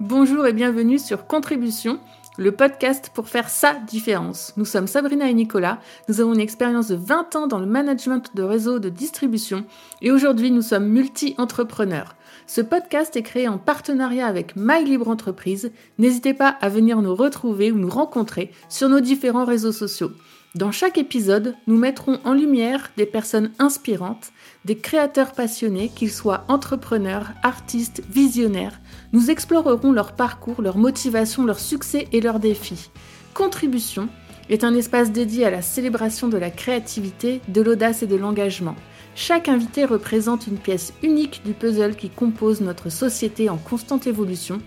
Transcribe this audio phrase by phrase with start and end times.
[0.00, 2.00] Bonjour et bienvenue sur Contribution,
[2.38, 4.54] le podcast pour faire sa différence.
[4.56, 8.34] Nous sommes Sabrina et Nicolas, nous avons une expérience de 20 ans dans le management
[8.34, 9.66] de réseaux de distribution
[10.00, 12.16] et aujourd'hui nous sommes multi-entrepreneurs.
[12.46, 15.70] Ce podcast est créé en partenariat avec My Libre Entreprise.
[15.98, 20.12] N'hésitez pas à venir nous retrouver ou nous rencontrer sur nos différents réseaux sociaux.
[20.56, 24.32] Dans chaque épisode, nous mettrons en lumière des personnes inspirantes,
[24.64, 28.80] des créateurs passionnés, qu'ils soient entrepreneurs, artistes, visionnaires.
[29.12, 32.90] Nous explorerons leur parcours, leur motivation, leurs succès et leurs défis.
[33.32, 34.08] Contribution
[34.48, 38.74] est un espace dédié à la célébration de la créativité, de l'audace et de l'engagement.
[39.14, 44.60] Chaque invité représente une pièce unique du puzzle qui compose notre société en constante évolution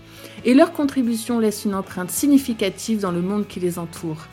[0.46, 4.28] et leur contribution laisse une empreinte significative dans le monde qui les entoure.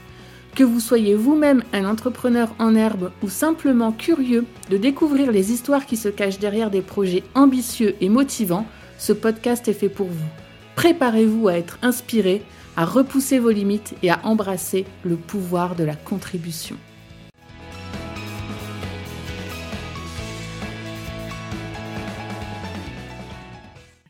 [0.55, 5.85] Que vous soyez vous-même un entrepreneur en herbe ou simplement curieux de découvrir les histoires
[5.85, 10.27] qui se cachent derrière des projets ambitieux et motivants, ce podcast est fait pour vous.
[10.75, 12.43] Préparez-vous à être inspiré,
[12.75, 16.75] à repousser vos limites et à embrasser le pouvoir de la contribution.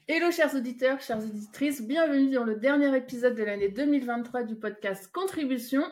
[0.07, 5.09] Hello chers auditeurs, chères auditrices, bienvenue dans le dernier épisode de l'année 2023 du podcast
[5.13, 5.83] Contribution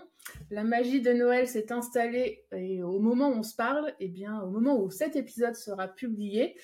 [0.52, 4.42] la magie de Noël s'est installée et au moment où on se parle, eh bien,
[4.42, 6.56] au moment où cet épisode sera publié,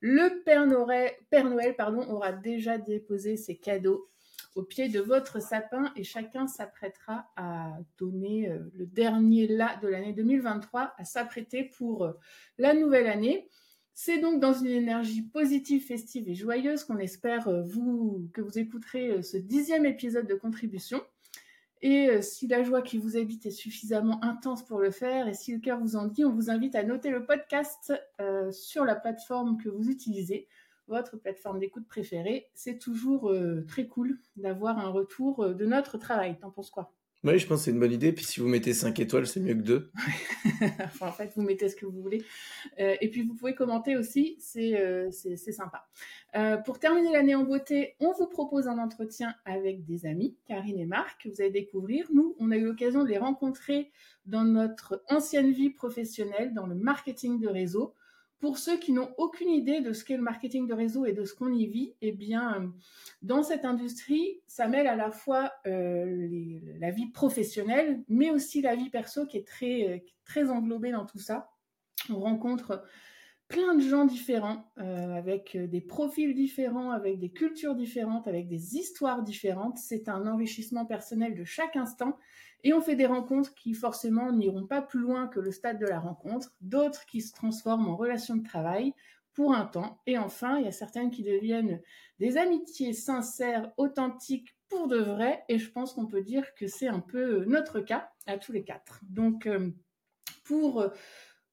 [0.00, 4.10] le Père Noël, pardon, aura déjà déposé ses cadeaux
[4.54, 9.88] au pied de votre sapin et chacun s'apprêtera à donner euh, le dernier là de
[9.88, 12.12] l'année 2023, à s'apprêter pour euh,
[12.58, 13.48] la nouvelle année.
[13.92, 17.62] C'est donc dans une énergie positive, festive et joyeuse qu'on espère euh,
[18.32, 21.00] que vous écouterez ce dixième épisode de contribution.
[21.82, 25.34] Et euh, si la joie qui vous habite est suffisamment intense pour le faire, et
[25.34, 28.84] si le cœur vous en dit, on vous invite à noter le podcast euh, sur
[28.84, 30.46] la plateforme que vous utilisez,
[30.88, 32.50] votre plateforme d'écoute préférée.
[32.54, 36.38] C'est toujours euh, très cool d'avoir un retour de notre travail.
[36.38, 36.92] T'en penses quoi?
[37.22, 38.12] Oui, je pense que c'est une bonne idée.
[38.12, 39.92] Puis si vous mettez 5 étoiles, c'est mieux que 2.
[40.84, 42.24] enfin, en fait, vous mettez ce que vous voulez.
[42.78, 45.86] Euh, et puis, vous pouvez commenter aussi, c'est euh, sympa.
[46.34, 50.78] Euh, pour terminer l'année en beauté, on vous propose un entretien avec des amis, Karine
[50.78, 52.06] et Marc, que vous allez découvrir.
[52.14, 53.90] Nous, on a eu l'occasion de les rencontrer
[54.24, 57.94] dans notre ancienne vie professionnelle, dans le marketing de réseau.
[58.40, 61.24] Pour ceux qui n'ont aucune idée de ce qu'est le marketing de réseau et de
[61.24, 62.72] ce qu'on y vit, eh bien,
[63.20, 68.74] dans cette industrie, ça mêle à la fois euh, la vie professionnelle, mais aussi la
[68.74, 71.50] vie perso qui est très, euh, très englobée dans tout ça.
[72.08, 72.82] On rencontre
[73.48, 78.76] plein de gens différents, euh, avec des profils différents, avec des cultures différentes, avec des
[78.76, 79.76] histoires différentes.
[79.76, 82.16] C'est un enrichissement personnel de chaque instant.
[82.64, 85.86] Et on fait des rencontres qui forcément n'iront pas plus loin que le stade de
[85.86, 88.94] la rencontre, d'autres qui se transforment en relations de travail
[89.34, 90.00] pour un temps.
[90.06, 91.80] Et enfin, il y a certaines qui deviennent
[92.18, 95.44] des amitiés sincères, authentiques pour de vrai.
[95.48, 98.64] Et je pense qu'on peut dire que c'est un peu notre cas à tous les
[98.64, 99.00] quatre.
[99.08, 99.70] Donc, euh,
[100.44, 100.84] pour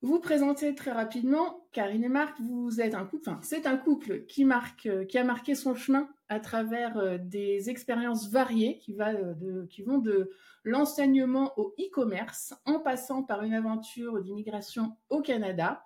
[0.02, 4.46] vous présenter très rapidement, Karine et Marc, vous êtes un couple, c'est un couple qui,
[4.46, 9.68] marque, qui a marqué son chemin à travers euh, des expériences variées qui, va de,
[9.86, 10.32] vont de
[10.64, 15.84] l'enseignement au e-commerce, en passant par une aventure d'immigration au Canada.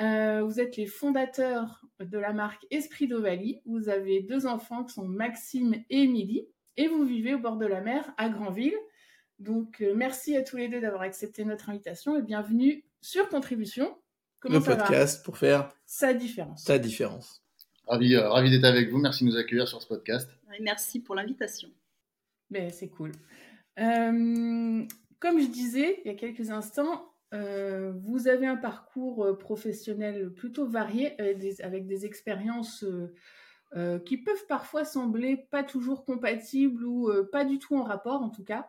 [0.00, 3.60] Euh, vous êtes les fondateurs de la marque Esprit d'Ovalie.
[3.64, 6.46] Vous avez deux enfants qui sont Maxime et Émilie.
[6.76, 8.76] Et vous vivez au bord de la mer à Granville.
[9.38, 13.96] Donc, euh, merci à tous les deux d'avoir accepté notre invitation et bienvenue sur Contribution.
[14.40, 16.64] Comment Le podcast pour faire sa différence.
[16.64, 17.40] Sa différence.
[17.86, 18.98] Ravi, euh, ravi d'être avec vous.
[18.98, 20.28] Merci de nous accueillir sur ce podcast.
[20.60, 21.68] merci pour l'invitation.
[22.50, 23.12] Ben, c'est cool.
[23.78, 24.84] Euh,
[25.20, 30.66] comme je disais il y a quelques instants, euh, vous avez un parcours professionnel plutôt
[30.66, 31.14] varié
[31.62, 32.84] avec des, expériences
[34.04, 38.44] qui peuvent parfois sembler pas toujours compatibles ou pas du tout en rapport en tout
[38.44, 38.68] cas.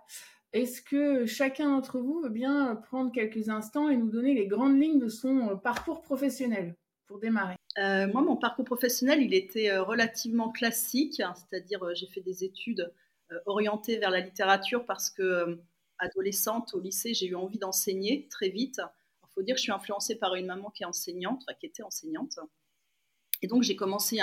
[0.53, 4.79] Est-ce que chacun d'entre vous veut bien prendre quelques instants et nous donner les grandes
[4.81, 6.75] lignes de son parcours professionnel
[7.05, 7.55] pour démarrer?
[7.77, 12.91] Moi, mon parcours professionnel, il était relativement classique, hein, c'est-à-dire j'ai fait des études
[13.31, 15.55] euh, orientée vers la littérature parce que euh,
[15.99, 18.79] adolescente au lycée, j'ai eu envie d'enseigner très vite.
[19.23, 21.65] Il faut dire que je suis influencée par une maman qui est enseignante, enfin, qui
[21.65, 22.39] était enseignante.
[23.41, 24.19] Et donc j'ai commencé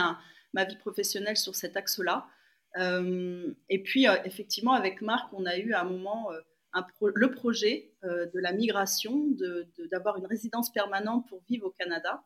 [0.55, 2.27] ma vie professionnelle sur cet axe-là.
[2.77, 6.31] Euh, et puis effectivement avec Marc, on a eu à un moment
[7.01, 9.29] le projet de la migration,
[9.91, 12.25] d'avoir une résidence permanente pour vivre au Canada.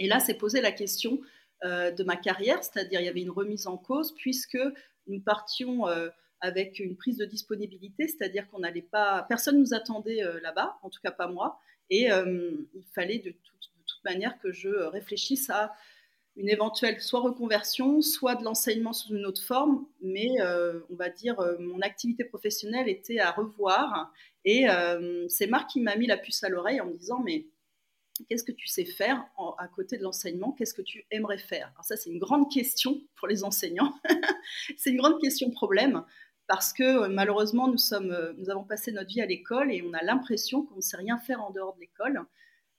[0.00, 1.20] Et là, c'est posé la question
[1.62, 4.58] de ma carrière, c'est-à-dire il y avait une remise en cause puisque
[5.06, 6.08] nous partions euh,
[6.40, 10.90] avec une prise de disponibilité, c'est-à-dire qu'on n'allait pas, personne nous attendait euh, là-bas, en
[10.90, 11.58] tout cas pas moi,
[11.90, 15.74] et euh, il fallait de, toute manière que je réfléchisse à
[16.36, 20.30] une éventuelle soit reconversion, soit de l'enseignement sous une autre forme, mais
[20.90, 24.12] on va dire mon activité professionnelle était à revoir.
[24.44, 24.66] Et
[25.28, 27.46] c'est Marc qui m'a mis la puce à l'oreille en me disant mais
[28.28, 29.24] qu'est-ce que tu sais faire
[29.58, 30.52] à côté de l'enseignement?
[30.52, 31.70] Qu'est-ce que tu aimerais faire?
[31.74, 33.94] Alors ça, c'est une grande question pour les enseignants.
[34.76, 36.04] c'est une grande question problème
[36.46, 39.82] parce que euh, malheureusement, nous, sommes, euh, nous avons passé notre vie à l'école et
[39.82, 42.22] on a l'impression qu'on ne sait rien faire en dehors de l'école.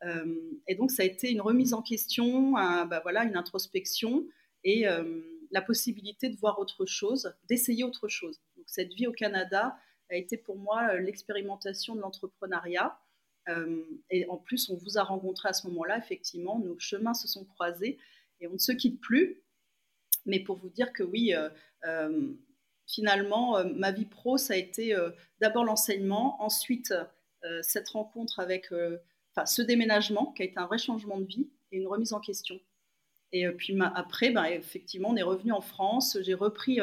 [0.04, 0.36] Euh,
[0.68, 4.26] et donc, ça a été une remise en question, bah voilà, une introspection
[4.64, 4.86] et
[5.52, 8.42] la possibilité de voir autre chose, d'essayer autre chose.
[8.58, 9.78] Donc, cette vie au Canada
[10.10, 13.00] a été pour moi l'expérimentation de l'entrepreneuriat.
[14.10, 17.46] et en plus, on vous a rencontré à ce moment-là, effectivement, nos chemins se sont
[17.46, 17.98] croisés
[18.42, 19.42] et on ne se quitte plus.
[20.26, 21.34] Mais pour vous dire que oui,
[22.88, 25.10] finalement, euh, ma vie pro, ça a été euh,
[25.42, 26.94] d'abord l'enseignement, ensuite
[27.44, 28.70] euh, cette rencontre avec,
[29.36, 32.20] enfin, ce déménagement qui a été un vrai changement de vie et une remise en
[32.20, 32.60] question.
[33.32, 36.18] Et puis après, ben, effectivement, on est revenu en France.
[36.22, 36.80] J'ai repris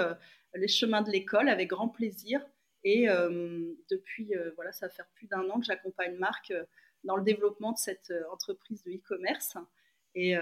[0.54, 2.44] les chemins de l'école avec grand plaisir.
[2.84, 3.06] Et
[3.90, 6.52] depuis, voilà, ça va faire plus d'un an que j'accompagne Marc
[7.04, 9.56] dans le développement de cette entreprise de e-commerce.
[10.14, 10.34] Et,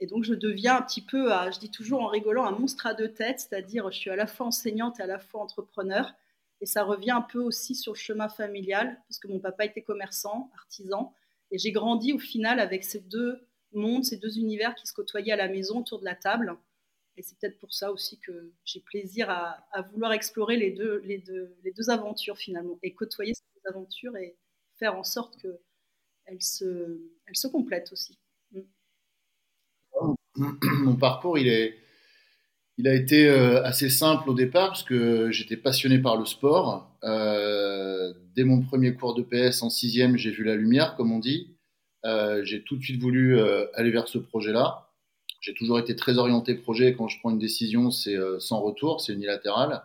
[0.00, 2.92] et donc, je deviens un petit peu, je dis toujours en rigolant, un monstre à
[2.92, 6.12] deux têtes, c'est-à-dire je suis à la fois enseignante et à la fois entrepreneur.
[6.64, 9.82] Et ça revient un peu aussi sur le chemin familial, parce que mon papa était
[9.82, 11.12] commerçant, artisan.
[11.50, 15.34] Et j'ai grandi au final avec ces deux mondes, ces deux univers qui se côtoyaient
[15.34, 16.56] à la maison autour de la table.
[17.18, 19.62] Et c'est peut-être pour ça aussi que j'ai plaisir à,
[19.92, 24.34] vouloir explorer les deux, les, deux, les deux aventures finalement, et côtoyer ces aventures et
[24.78, 28.18] faire en sorte qu'elles se, elles se complètent aussi.
[30.36, 31.76] mon parcours, il, est,
[32.76, 36.90] il a été euh, assez simple au départ parce que j'étais passionné par le sport.
[37.04, 41.20] Euh, dès mon premier cours de PS en sixième, j'ai vu la lumière, comme on
[41.20, 41.56] dit.
[42.04, 43.40] Euh, j'ai tout de suite voulu
[43.74, 44.90] aller vers ce projet-là.
[45.40, 46.94] J'ai toujours été très orienté projet.
[46.94, 49.82] Quand je prends une décision, c'est sans retour, c'est unilatéral.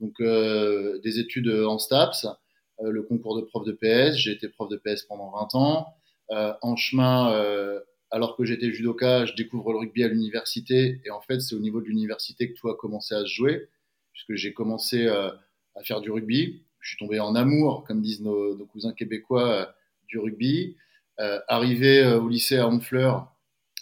[0.00, 2.26] Donc, des études en STAPS,
[2.82, 4.16] le concours de prof de PS.
[4.16, 5.94] J'ai été prof de PS pendant 20 ans.
[6.62, 7.32] en chemin,
[8.14, 11.00] alors que j'étais judoka, je découvre le rugby à l'université.
[11.04, 13.68] Et en fait, c'est au niveau de l'université que tout a commencé à se jouer,
[14.12, 15.30] puisque j'ai commencé euh,
[15.74, 16.62] à faire du rugby.
[16.78, 19.66] Je suis tombé en amour, comme disent nos, cousins québécois, euh,
[20.06, 20.76] du rugby.
[21.18, 23.34] Euh, arrivé au lycée à Honfleur,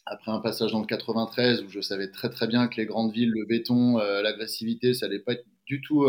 [0.06, 3.12] après un passage dans le 93, où je savais très très bien que les grandes
[3.12, 6.06] villes, le béton, l'agressivité, ça n'allait pas être du tout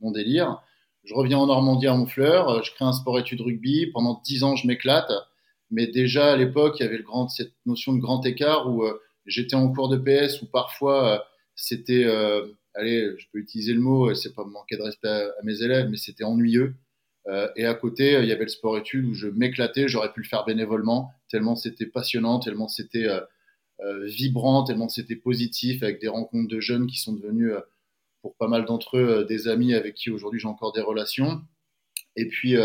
[0.00, 0.62] mon délire.
[1.04, 3.86] Je reviens en Normandie à Honfleur, je crée un sport-études rugby.
[3.92, 5.12] Pendant dix ans, je m'éclate.
[5.70, 8.84] Mais déjà à l'époque, il y avait le grand, cette notion de grand écart où
[8.84, 11.18] euh, j'étais en cours de PS où parfois euh,
[11.54, 15.62] c'était, euh, allez, je peux utiliser le mot, c'est pas manquer de respect à, mes
[15.62, 16.74] élèves, mais c'était ennuyeux.
[17.54, 20.44] et à côté, il y avait le sport-études où je m'éclatais, j'aurais pu le faire
[20.44, 23.06] bénévolement, tellement c'était passionnant, tellement c'était
[24.04, 27.52] vibrant, tellement c'était positif, avec des rencontres de jeunes qui sont devenus,
[28.22, 31.42] pour pas mal d'entre eux, des amis avec qui aujourd'hui j'ai encore des relations.
[32.16, 32.56] Et puis,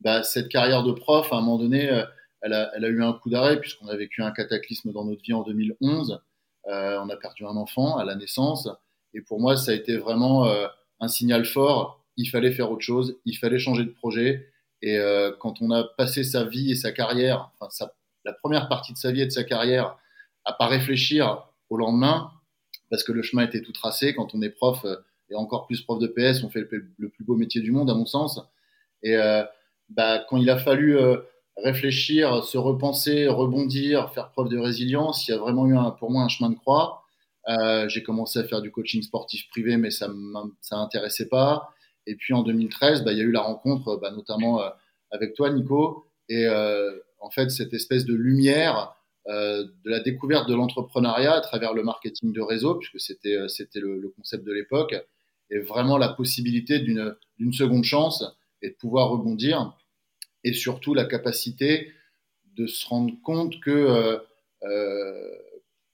[0.00, 2.04] bah, cette carrière de prof, à un moment donné,
[2.44, 5.42] elle a, eu un coup d'arrêt puisqu'on a vécu un cataclysme dans notre vie en
[5.42, 6.20] 2011.
[6.66, 8.68] Euh, on a perdu un enfant à la naissance.
[9.14, 10.66] Et pour moi, ça a été vraiment euh,
[11.00, 12.04] un signal fort.
[12.18, 14.50] Il fallait faire autre chose, il fallait changer de projet.
[14.82, 17.86] Et euh, quand on a passé sa vie et sa carrière, enfin
[18.26, 19.96] la première partie de sa vie et de sa carrière,
[20.44, 22.30] à pas réfléchir au lendemain,
[22.90, 24.14] parce que le chemin était tout tracé.
[24.14, 24.84] Quand on est prof,
[25.30, 27.94] et encore plus prof de PS, on fait le, plus beau métier du monde, à
[27.94, 28.40] mon sens.
[29.02, 29.16] Et
[29.88, 30.98] bah, quand il a fallu
[31.56, 35.28] réfléchir, se repenser, rebondir, faire preuve de résilience.
[35.28, 37.02] Il y a vraiment eu un, pour moi un chemin de croix.
[37.48, 40.08] Euh, j'ai commencé à faire du coaching sportif privé, mais ça
[40.60, 41.70] ça m'intéressait pas.
[42.06, 44.68] Et puis en 2013, bah, il y a eu la rencontre, bah, notamment euh,
[45.10, 48.94] avec toi, Nico, et euh, en fait cette espèce de lumière
[49.28, 53.48] euh, de la découverte de l'entrepreneuriat à travers le marketing de réseau, puisque c'était euh,
[53.48, 54.94] c'était le, le, concept de l'époque,
[55.50, 58.22] et vraiment la possibilité d'une d'une seconde chance
[58.60, 59.74] et de pouvoir rebondir
[60.44, 61.92] et surtout la capacité
[62.56, 64.18] de se rendre compte que euh,
[64.62, 65.30] euh,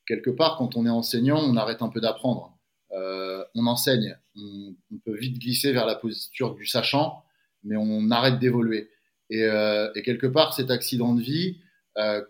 [0.07, 2.59] quelque part, quand on est enseignant, on arrête un peu d'apprendre.
[2.92, 7.23] Euh, on enseigne, on, peut vite glisser vers la posture du sachant,
[7.62, 8.90] mais on arrête d'évoluer.
[9.30, 9.47] Et,
[10.04, 11.61] quelque part, cet accident de vie,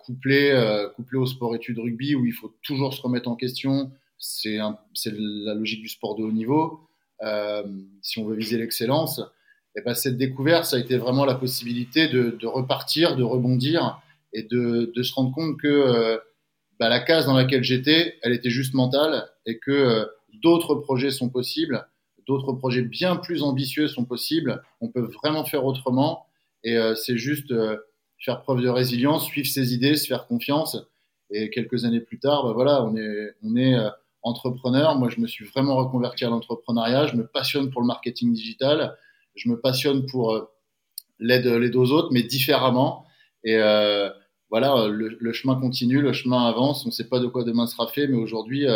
[0.01, 0.53] couplé,
[0.97, 5.81] couplé au sport-études rugby, où il faut toujours se remettre en question, c'est la logique
[5.81, 6.81] du sport de haut niveau.
[8.03, 9.23] si on veut viser l'excellence,
[9.77, 14.01] et ben, cette découverte, ça a été vraiment la possibilité de, de repartir, de rebondir
[14.33, 16.19] et de, de se rendre compte que euh,
[16.79, 20.05] bah, la case dans laquelle j'étais, elle était juste mentale et que euh,
[20.43, 21.87] d'autres projets sont possibles,
[22.27, 24.63] d'autres projets bien plus ambitieux sont possibles.
[24.81, 26.27] On peut vraiment faire autrement
[26.65, 27.55] et euh, c'est juste
[28.19, 30.77] faire preuve de résilience, suivre ses idées, se faire confiance
[31.31, 33.77] Et quelques années plus tard, bah voilà, on est, on est
[34.23, 34.99] entrepreneur.
[34.99, 37.07] Moi, je me suis vraiment reconverti à l'entrepreneuriat.
[37.07, 38.97] Je me passionne pour le marketing digital.
[39.35, 40.51] Je me passionne pour
[41.19, 43.05] l'aide, l'aide aux autres, mais différemment.
[43.45, 43.57] Et
[44.51, 46.85] voilà, le, chemin continue, le chemin avance.
[46.85, 48.67] On ne sait pas de quoi demain sera fait, mais aujourd'hui,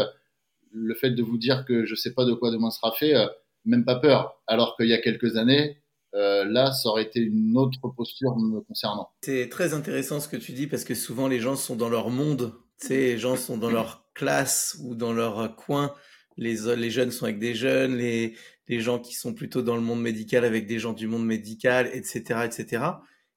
[0.75, 3.15] le fait de vous dire que je ne sais pas de quoi demain sera fait,
[3.15, 3.27] euh,
[3.65, 4.43] même pas peur.
[4.47, 5.79] Alors qu'il y a quelques années,
[6.15, 9.09] euh, là, ça aurait été une autre posture me concernant.
[9.23, 12.11] C'est très intéressant ce que tu dis parce que souvent les gens sont dans leur
[12.11, 12.53] monde,
[12.89, 15.95] les gens sont dans leur classe ou dans leur coin.
[16.37, 16.57] Les,
[16.91, 18.37] jeunes sont avec des jeunes, les,
[18.69, 21.89] les gens qui sont plutôt dans le monde médical avec des gens du monde médical,
[21.93, 22.85] etc., etc.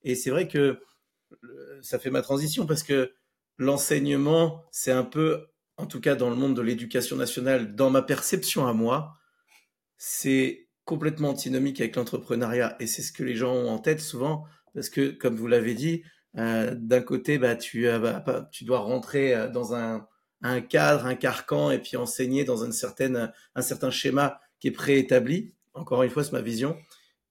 [0.04, 0.80] Et c'est vrai que
[1.82, 3.14] ça fait ma transition parce que
[3.58, 8.02] l'enseignement, c'est un peu en tout cas dans le monde de l'éducation nationale, dans ma
[8.02, 9.18] perception à moi,
[9.98, 12.76] c'est complètement antinomique avec l'entrepreneuriat.
[12.80, 15.76] Et c'est ce que les gens ont en tête souvent, parce que, comme vous l'avez
[15.76, 16.04] dit,
[16.38, 20.08] euh, d'un côté, bah, tu, bah, tu dois rentrer euh, dans un,
[20.42, 24.72] un, cadre, un carcan, et puis enseigner dans une certaine, un certain schéma qui est
[24.72, 25.54] préétabli.
[25.74, 26.78] Encore une fois, c'est ma vision.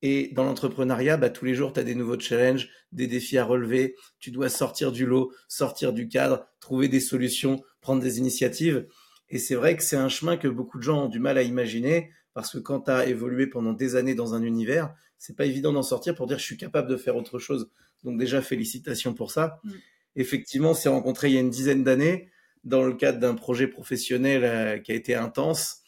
[0.03, 3.45] Et dans l'entrepreneuriat, bah, tous les jours, tu as des nouveaux challenges, des défis à
[3.45, 3.97] relever.
[4.19, 8.87] Tu dois sortir du lot, sortir du cadre, trouver des solutions, prendre des initiatives.
[9.29, 11.43] Et c'est vrai que c'est un chemin que beaucoup de gens ont du mal à
[11.43, 15.47] imaginer parce que quand tu as évolué pendant des années dans un univers, c'est pas
[15.47, 17.71] évident d'en sortir pour dire je suis capable de faire autre chose.
[18.05, 19.59] Donc déjà félicitations pour ça.
[19.65, 19.71] Mm.
[20.17, 22.29] Effectivement, on s'est rencontré il y a une dizaine d'années
[22.67, 25.79] dans le cadre d'un projet professionnel euh, qui a été intense.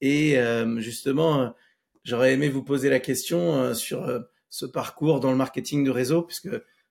[0.00, 1.54] Et euh, justement
[2.06, 5.90] J'aurais aimé vous poser la question euh, sur euh, ce parcours dans le marketing de
[5.90, 6.48] réseau, puisque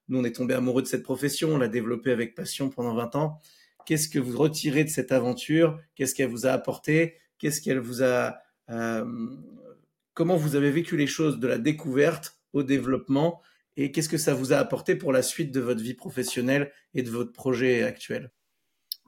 [0.09, 3.15] nous, on est tombé amoureux de cette profession, on l'a développée avec passion pendant 20
[3.15, 3.39] ans.
[3.85, 5.79] Qu'est-ce que vous retirez de cette aventure?
[5.95, 7.15] Qu'est-ce qu'elle vous a apporté?
[7.37, 8.39] Qu'est-ce qu'elle vous a...
[8.69, 9.05] Euh,
[10.13, 13.41] comment vous avez vécu les choses de la découverte au développement?
[13.77, 17.03] Et qu'est-ce que ça vous a apporté pour la suite de votre vie professionnelle et
[17.03, 18.31] de votre projet actuel?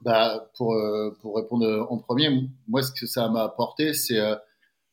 [0.02, 0.76] Bah, pour,
[1.20, 4.20] pour répondre en premier, moi, ce que ça m'a apporté, c'est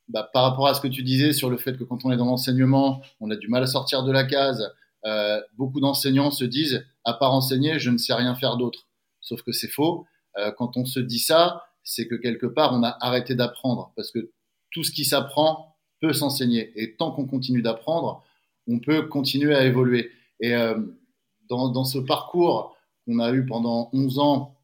[0.08, 2.18] bah, par rapport à ce que tu disais sur le fait que quand on est
[2.18, 4.72] dans l'enseignement, on a du mal à sortir de la case,
[5.06, 8.88] euh, beaucoup d'enseignants se disent, à part enseigner, je ne sais rien faire d'autre.
[9.22, 10.06] Sauf que c'est faux.
[10.38, 13.92] Euh, quand on se dit ça, c'est que quelque part, on a arrêté d'apprendre.
[13.96, 14.32] Parce que
[14.72, 16.72] tout ce qui s'apprend peut s'enseigner.
[16.76, 18.24] Et tant qu'on continue d'apprendre,
[18.68, 20.12] on peut continuer à évoluer.
[20.40, 20.80] Et euh,
[21.50, 24.55] dans, dans, ce parcours qu'on a eu pendant 11 ans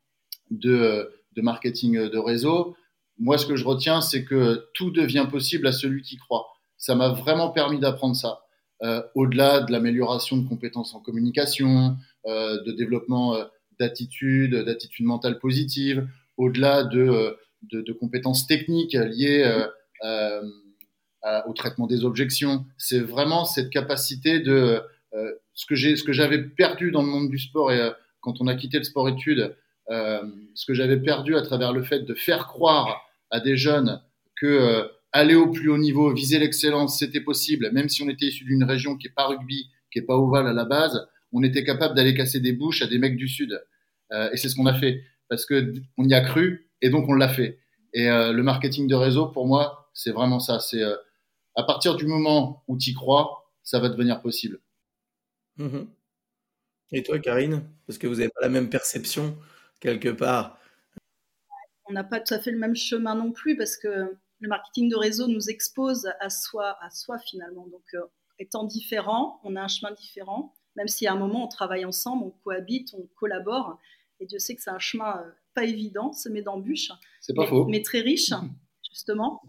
[0.52, 2.76] de, de marketing de réseau,
[3.22, 6.48] moi, ce que je retiens, c'est que tout devient possible à celui qui croit.
[6.78, 8.42] Ça m'a vraiment permis d'apprendre ça.
[8.82, 13.46] Euh, au-delà de l'amélioration de compétences en communication, euh, de développement euh,
[13.80, 17.38] d'attitude, d'attitude mentale positive, au-delà de,
[18.00, 19.68] compétences techniques liées
[20.04, 22.66] au traitement des objections.
[22.78, 24.82] C'est vraiment cette capacité de
[25.54, 28.84] ce que j'avais perdu dans le monde du sport et quand on a quitté le
[28.84, 29.56] sport études,
[29.92, 34.02] ce que j'avais perdu à travers le fait de faire croire à des jeunes
[34.36, 38.28] que euh, aller au plus haut niveau, viser l'excellence, c'était possible, même si on était
[38.28, 41.44] issu d'une région qui est pas rugby, qui est pas ovale à la base, on
[41.44, 43.62] était capable d'aller casser des bouches à des mecs du sud.
[44.12, 47.08] Euh, et c'est ce qu'on a fait parce que on y a cru et donc
[47.08, 47.60] on l'a fait.
[47.94, 50.60] Et euh, le marketing de réseau, pour moi, c'est vraiment ça.
[50.60, 50.84] C'est
[51.56, 54.60] à partir du moment où tu crois, ça va devenir possible.
[55.58, 55.84] Mmh
[56.94, 59.38] et toi, Karine, parce que vous n'avez pas la même perception
[59.82, 60.58] quelque part
[61.92, 64.90] on n'a pas tout à fait le même chemin non plus parce que le marketing
[64.90, 67.68] de réseau nous expose à soi, à soi finalement.
[67.68, 68.02] Donc, euh,
[68.40, 72.24] étant différents, on a un chemin différent, même si à un moment on travaille ensemble,
[72.24, 73.78] on cohabite, on collabore.
[74.20, 77.66] Et Dieu sait que c'est un chemin euh, pas évident, semé d'embûches, c'est pas faux,
[77.66, 78.32] mais très riche
[78.90, 79.42] justement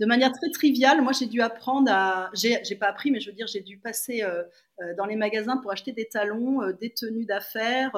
[0.00, 2.30] de manière très triviale, moi j'ai dû apprendre à.
[2.32, 4.42] J'ai pas appris, mais je veux dire, j'ai dû passer euh,
[4.80, 7.92] euh, dans les magasins pour acheter des talons, euh, des tenues d'affaires,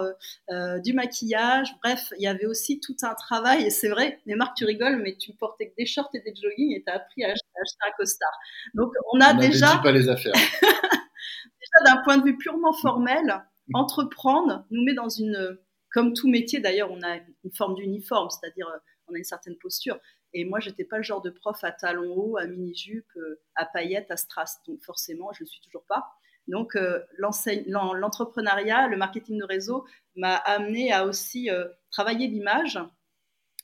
[0.82, 1.68] du maquillage.
[1.82, 3.62] Bref, il y avait aussi tout un travail.
[3.62, 6.34] Et c'est vrai, mais Marc, tu rigoles, mais tu portais que des shorts et des
[6.34, 7.46] joggings et tu as appris à acheter,
[7.86, 8.36] un costard.
[8.74, 9.78] Donc on a déjà.
[9.80, 10.32] pas les affaires.
[10.62, 13.44] déjà d'un point de vue purement formel,
[13.74, 15.56] entreprendre nous met dans une.
[15.92, 18.66] Comme tout métier d'ailleurs, on a une forme d'uniforme, c'est-à-dire
[19.08, 19.98] on a une certaine posture.
[20.34, 23.66] Et moi, j'étais pas le genre de prof à talons hauts, à mini-jupe, euh, à
[23.66, 24.60] paillettes, à strass.
[24.66, 26.12] Donc forcément, je ne le suis toujours pas.
[26.48, 29.86] Donc euh, l'entrepreneuriat, le marketing de réseau
[30.16, 32.78] m'a amené à aussi euh, travailler l'image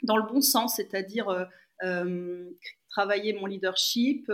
[0.02, 1.48] dans le bon sens, c'est-à-dire
[2.88, 4.30] travailler mon leadership,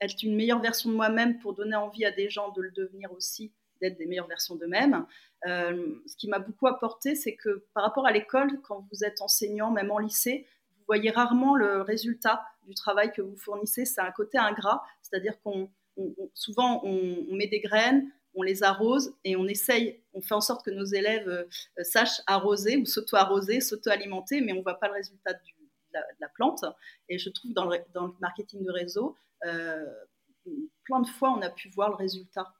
[0.00, 3.10] être une meilleure version de moi-même pour donner envie à des gens de le devenir
[3.12, 5.04] aussi, d'être des meilleures versions d'eux-mêmes.
[5.44, 9.72] ce qui m'a beaucoup apporté, c'est que par rapport à l'école, quand vous êtes enseignant,
[9.72, 10.46] même en lycée,
[10.90, 13.84] voyez rarement le résultat du travail que vous fournissez.
[13.84, 15.70] C'est un côté ingrat, c'est-à-dire qu'on
[16.34, 20.64] souvent on, met des graines, on les arrose et on essaye, on fait en sorte
[20.64, 21.46] que nos élèves
[21.82, 25.40] sachent arroser ou s'auto-arroser, s'auto-alimenter, mais on ne voit pas le résultat de,
[25.92, 26.64] la, plante.
[27.08, 27.78] Et je trouve dans le,
[28.20, 32.52] marketing de réseau, plein de fois, on a pu voir le résultat.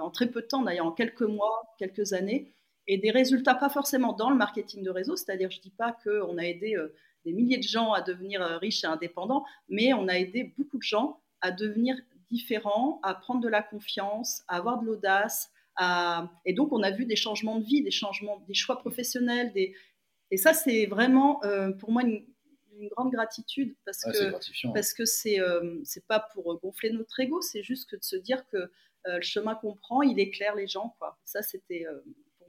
[0.00, 2.52] en très peu de temps, d'ailleurs, en quelques mois, quelques années,
[2.86, 5.96] et des résultats pas forcément dans le marketing de réseau, c'est-à-dire je ne dis pas
[6.04, 9.92] qu'on a aidé euh, des milliers de gens à devenir euh, riches et indépendants, mais
[9.92, 11.96] on a aidé beaucoup de gens à devenir
[12.30, 15.50] différents, à prendre de la confiance, à avoir de l'audace.
[15.76, 16.30] À...
[16.44, 19.52] Et donc, on a vu des changements de vie, des changements, des choix professionnels.
[19.52, 19.74] Des...
[20.30, 22.24] Et ça, c'est vraiment euh, pour moi une,
[22.96, 25.38] grande gratitude parce que parce que c'est
[25.84, 28.72] c'est pas pour gonfler notre ego, c'est juste que de se dire que
[29.04, 30.96] le chemin qu'on prend, il éclaire les gens.
[30.98, 31.16] Quoi.
[31.22, 31.86] Ça, c'était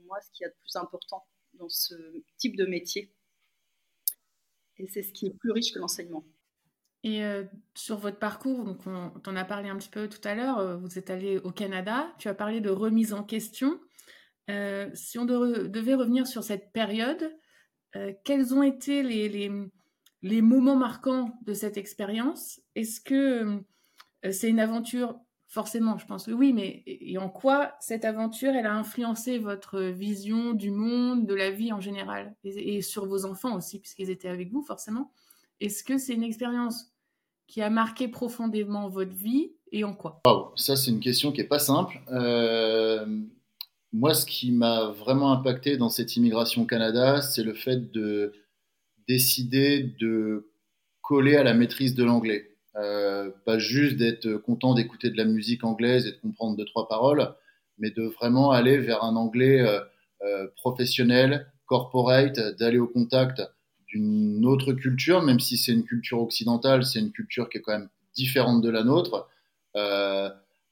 [0.06, 1.94] moi ce qu'il y a de plus important dans ce
[2.36, 3.12] type de métier.
[4.78, 6.24] Et c'est ce qui est plus riche que l'enseignement.
[7.04, 10.34] Et euh, sur votre parcours, donc on, en a parlé un petit peu tout à
[10.34, 13.78] l'heure, euh, vous êtes allé au Canada, tu as parlé de remise en question.
[14.48, 17.30] Euh, si on devait revenir sur cette période,
[18.24, 22.60] quels ont été les, moments marquants de cette expérience?
[22.74, 23.62] Est-ce que
[24.32, 25.20] c'est une aventure
[25.54, 29.80] Forcément, je pense que oui, mais et en quoi cette aventure, elle a influencé votre
[29.80, 34.28] vision du monde, de la vie en général, et, sur vos enfants aussi, puisqu'ils étaient
[34.28, 35.12] avec vous, forcément.
[35.60, 36.92] Est-ce que c'est une expérience
[37.46, 40.22] qui a marqué profondément votre vie, et en quoi?
[40.56, 42.00] Ça, c'est une question qui n'est pas simple.
[42.10, 43.06] Euh,
[43.92, 48.32] moi, ce qui m'a vraiment impacté dans cette immigration au Canada, c'est le fait de
[49.06, 50.50] décider de
[51.00, 52.53] coller à la maîtrise de l'anglais.
[52.76, 56.88] Euh, pas juste d'être content d'écouter de la musique anglaise et de comprendre deux trois
[56.88, 57.34] paroles,
[57.78, 59.80] mais de vraiment aller vers un anglais euh,
[60.22, 63.42] euh, professionnel, corporate, d'aller au contact
[63.86, 67.78] d'une autre culture, même si c'est une culture occidentale, c'est une culture qui est quand
[67.78, 69.28] même différente de la nôtre.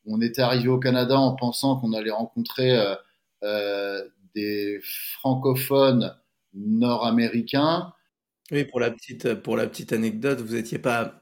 [0.04, 2.76] on était arrivé au Canada en pensant qu'on allait rencontrer
[4.34, 4.80] des
[5.20, 6.16] francophones
[6.54, 7.92] nord-américains.
[8.50, 11.21] Oui, pour la petite, pour la petite anecdote, vous n'étiez pas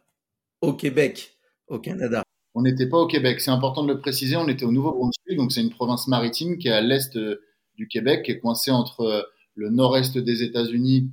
[0.60, 1.36] au Québec,
[1.68, 2.22] au Canada.
[2.54, 5.52] On n'était pas au Québec, c'est important de le préciser, on était au Nouveau-Brunswick, donc
[5.52, 7.42] c'est une province maritime qui est à l'est euh,
[7.76, 9.22] du Québec, qui est coincée entre euh,
[9.54, 11.10] le nord-est des États-Unis,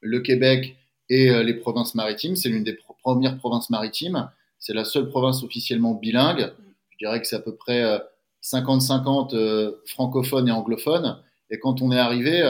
[0.00, 0.76] le Québec
[1.08, 2.36] et euh, les provinces maritimes.
[2.36, 4.30] C'est l'une des premières provinces maritimes.
[4.58, 6.52] C'est la seule province officiellement bilingue.
[6.90, 7.82] Je dirais que c'est à peu près
[8.42, 11.18] 50-50 francophones et anglophones.
[11.48, 12.42] Et quand on est arrivé,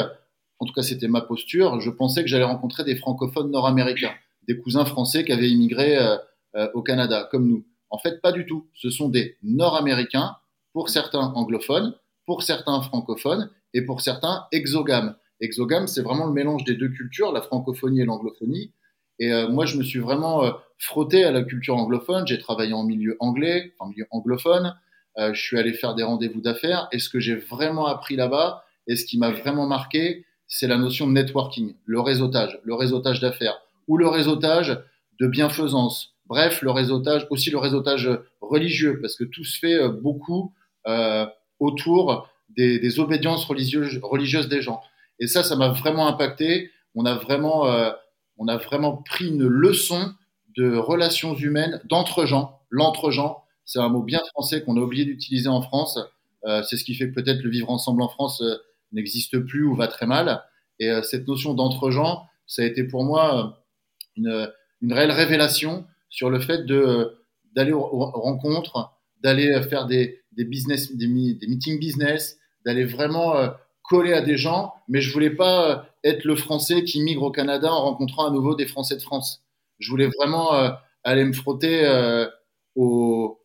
[0.58, 4.12] en tout cas c'était ma posture, je pensais que j'allais rencontrer des francophones nord-américains
[4.46, 6.16] des cousins français qui avaient immigré euh,
[6.56, 7.66] euh, au Canada, comme nous.
[7.90, 8.68] En fait, pas du tout.
[8.74, 10.36] Ce sont des Nord-Américains,
[10.72, 11.94] pour certains anglophones,
[12.26, 15.16] pour certains francophones et pour certains exogames.
[15.40, 18.72] Exogame, c'est vraiment le mélange des deux cultures, la francophonie et l'anglophonie.
[19.18, 20.44] Et euh, moi, je me suis vraiment
[20.78, 22.26] frotté à la culture anglophone.
[22.26, 24.74] J'ai travaillé en milieu anglais, en milieu anglophone.
[25.16, 26.88] je suis allé faire des rendez-vous d'affaires.
[26.92, 30.76] Et ce que j'ai vraiment appris là-bas, et ce qui m'a vraiment marqué, c'est la
[30.76, 33.58] notion de networking, le réseautage, le réseautage d'affaires
[33.90, 34.80] ou le réseautage
[35.18, 36.14] de bienfaisance.
[36.26, 38.08] Bref, le réseautage, aussi le réseautage
[38.40, 40.54] religieux, parce que tout se fait euh, beaucoup
[40.86, 41.26] euh,
[41.58, 44.80] autour des, obédiences religieuses, religieuses des gens.
[45.18, 46.70] Et ça, ça m'a vraiment impacté.
[46.94, 47.90] On a vraiment, euh,
[48.38, 50.14] on a vraiment pris une leçon
[50.56, 52.60] de relations humaines, d'entre-gens.
[52.70, 55.98] L'entre-gens, c'est un mot bien français qu'on a oublié d'utiliser en France.
[56.68, 58.42] c'est ce qui fait que peut-être le vivre ensemble en France
[58.92, 60.42] n'existe plus ou va très mal.
[60.78, 63.59] Et cette notion d'entre-gens, ça a été pour moi
[64.24, 67.16] une, réelle révélation sur le fait de
[67.54, 73.48] d'aller aux, rencontres, d'aller faire des, business, des, meetings business, d'aller vraiment euh,
[73.82, 77.30] coller à des gens, mais je voulais pas euh, être le Français qui migre au
[77.30, 79.42] Canada en rencontrant à nouveau des Français de France.
[79.78, 80.70] Je voulais vraiment euh,
[81.02, 81.86] aller me frotter
[82.76, 83.40] aux,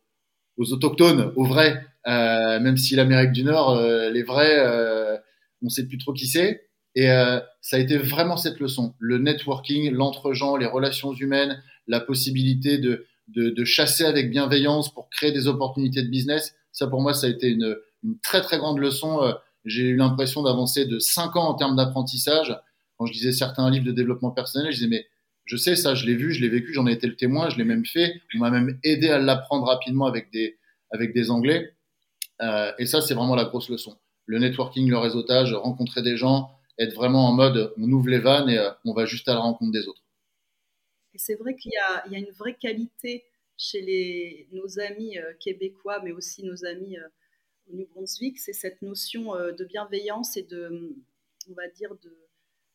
[0.58, 5.20] autochtones, aux vrais, même si l'Amérique du Nord, les vrais,
[5.62, 6.65] on sait plus trop qui c'est.
[6.96, 12.00] Et euh, ça a été vraiment cette leçon, le networking, l'entre-gens, les relations humaines, la
[12.00, 16.54] possibilité de, de, chasser avec bienveillance pour créer des opportunités de business.
[16.72, 19.22] Ça, pour moi, ça a été une, une très, très grande leçon.
[19.22, 19.34] Euh,
[19.66, 22.58] j'ai eu l'impression d'avancer de 5 ans en termes d'apprentissage.
[22.96, 25.06] Quand je disais certains livres de développement personnel, je disais, mais
[25.44, 27.58] je sais ça, je l'ai vu, je l'ai vécu, j'en ai été le témoin, je
[27.58, 28.22] l'ai même fait.
[28.34, 30.56] On m'a même aidé à l'apprendre rapidement avec des,
[30.92, 31.74] avec des Anglais.
[32.40, 33.98] Euh, et ça, c'est vraiment la grosse leçon.
[34.24, 38.48] Le networking, le réseautage, rencontrer des gens, être vraiment en mode on ouvre les vannes
[38.48, 40.02] et euh, on va juste à la rencontre des autres.
[41.14, 43.24] C'est vrai qu'il y, a, une vraie qualité
[43.56, 47.08] chez nos amis euh, québécois, mais aussi nos amis euh,
[47.70, 50.94] au New Brunswick, c'est cette notion de bienveillance et de,
[51.50, 52.16] on va dire, de,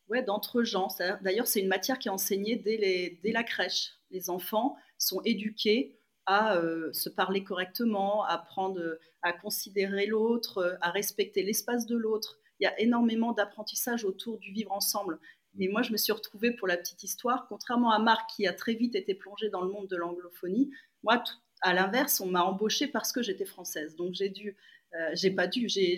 [0.10, 0.90] ouais, d'entre-gens.
[1.22, 3.92] D'ailleurs, c'est une matière qui est enseignée dès, la crèche.
[4.10, 6.62] Les enfants sont éduqués à
[6.92, 8.82] se parler correctement, à apprendre
[9.22, 12.41] à considérer l'autre, à respecter l'espace de l'autre.
[12.62, 15.20] Il y a énormément d'apprentissage autour du vivre ensemble.
[15.60, 18.54] Et moi, je me suis retrouvée pour la petite histoire, contrairement à Marc qui a
[18.54, 20.72] très vite été plongé dans le monde de l'anglophonie.
[21.04, 21.24] Moi,
[21.62, 23.96] à l'inverse, on m'a embauchée parce que j'étais française.
[23.96, 24.56] Donc j'ai dû,
[24.94, 25.98] euh, j'ai pas dû, j'ai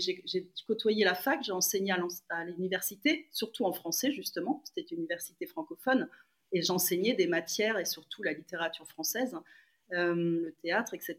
[0.65, 1.93] côtoyé la fac, j'ai enseigné
[2.29, 4.61] à l'université, surtout en français justement.
[4.65, 6.09] C'était une université francophone
[6.51, 9.35] et j'enseignais des matières et surtout la littérature française,
[9.93, 11.17] euh, le théâtre, etc.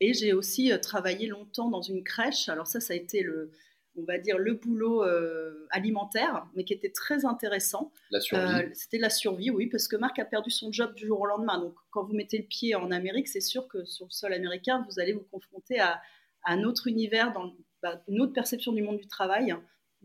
[0.00, 2.48] Et j'ai aussi euh, travaillé longtemps dans une crèche.
[2.48, 3.50] Alors ça, ça a été le,
[3.96, 7.92] on va dire, le boulot euh, alimentaire, mais qui était très intéressant.
[8.10, 8.42] La survie.
[8.42, 11.26] Euh, c'était la survie, oui, parce que Marc a perdu son job du jour au
[11.26, 11.58] lendemain.
[11.58, 14.84] Donc, quand vous mettez le pied en Amérique, c'est sûr que sur le sol américain,
[14.88, 16.00] vous allez vous confronter à,
[16.46, 19.54] un autre univers, dans, bah, une autre perception du monde du travail.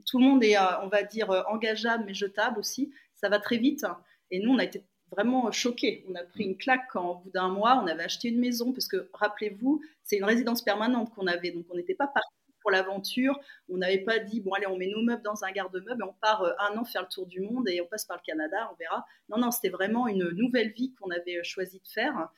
[0.06, 2.92] Tout le monde est, euh, on va dire, engageable, mais jetable aussi.
[3.14, 3.86] Ça va très vite.
[4.32, 6.04] Et nous, on a été vraiment choqués.
[6.10, 8.74] On a pris une claque quand, au bout d'un mois, on avait acheté une maison,
[8.74, 12.72] parce que, rappelez-vous, c'est une résidence permanente qu'on avait, donc on n'était pas parti pour
[12.72, 13.40] l'aventure.
[13.70, 16.16] On n'avait pas dit, bon, allez, on met nos meubles dans un garde-meuble et on
[16.20, 18.72] part euh, un an faire le tour du monde et on passe par le Canada,
[18.74, 19.06] on verra.
[19.30, 22.30] Non, non, c'était vraiment une nouvelle vie qu'on avait euh, choisi de faire.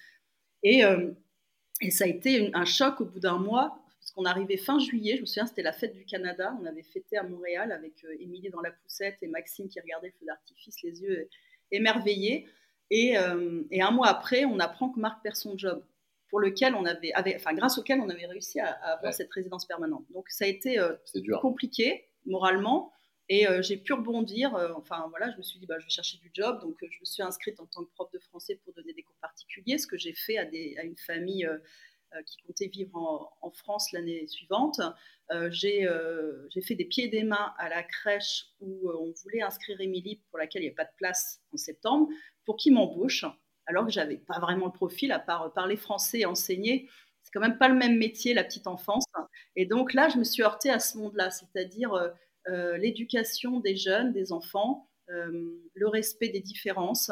[0.64, 1.12] Et, euh,
[1.80, 5.16] et ça a été un choc au bout d'un mois, parce qu'on arrivait fin juillet,
[5.16, 6.54] je me souviens, c'était la fête du Canada.
[6.62, 10.14] On avait fêté à Montréal avec Émilie dans la poussette et Maxime qui regardait le
[10.20, 11.30] feu d'artifice, les yeux
[11.72, 12.48] émerveillés.
[12.90, 13.16] Et,
[13.72, 15.84] et, un mois après, on apprend que Marc perd son job
[16.30, 20.06] pour lequel on avait, enfin, grâce auquel on avait réussi à, avoir cette résidence permanente.
[20.12, 20.96] Donc ça a été euh,
[21.42, 22.92] compliqué moralement.
[23.30, 24.56] Et euh, j'ai pu rebondir.
[24.56, 26.60] Euh, enfin voilà, je me suis dit, bah, je vais chercher du job.
[26.62, 29.18] Donc je me suis inscrite en tant que prof de français pour donner des cours
[29.22, 31.48] particuliers, ce que j'ai fait à, des, à, une famille
[32.26, 34.80] qui comptait vivre en, France l'année suivante.
[35.52, 35.86] j'ai
[36.64, 40.40] fait des pieds et des mains à la crèche où on voulait inscrire Émilie, pour
[40.40, 42.08] laquelle il n'y avait pas de place en septembre,
[42.46, 43.26] pour qu'il m'embauche
[43.68, 46.90] alors que j'avais pas vraiment le profil à part parler français et enseigner.
[47.22, 49.04] C'est quand même pas le même métier, la petite enfance.
[49.58, 52.10] Et donc là, je me suis heurtée à ce monde-là, c'est-à-dire euh,
[52.48, 57.12] euh, l'éducation des jeunes, des enfants, euh, le respect des différences.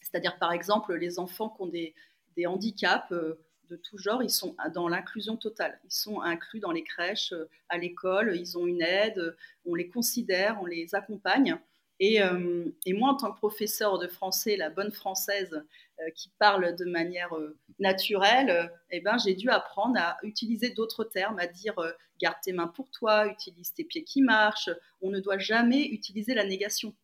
[0.00, 4.86] C'est-à-dire, par exemple, les enfants qui ont des handicaps de tout genre, ils sont dans
[4.86, 5.80] l'inclusion totale.
[5.84, 7.34] Ils sont inclus dans les crèches,
[7.68, 11.58] à l'école, ils ont une aide, on les considère, on les accompagne.
[12.02, 15.64] Euh, et, moi, en tant que professeur de français, la bonne française
[16.00, 21.04] euh, qui parle de manière euh, naturelle, eh ben, j'ai dû apprendre à utiliser d'autres
[21.04, 21.74] termes, à dire
[22.20, 24.70] garde tes mains pour toi, utilise tes pieds qui marchent.
[25.02, 26.94] On ne doit jamais utiliser la négation.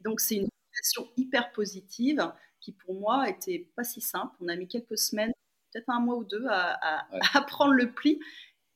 [0.00, 4.34] Donc, c'est une situation hyper positive qui, pour moi, était pas si simple.
[4.40, 5.32] On a mis quelques semaines,
[5.72, 8.20] peut-être un mois ou deux, à, à prendre le pli.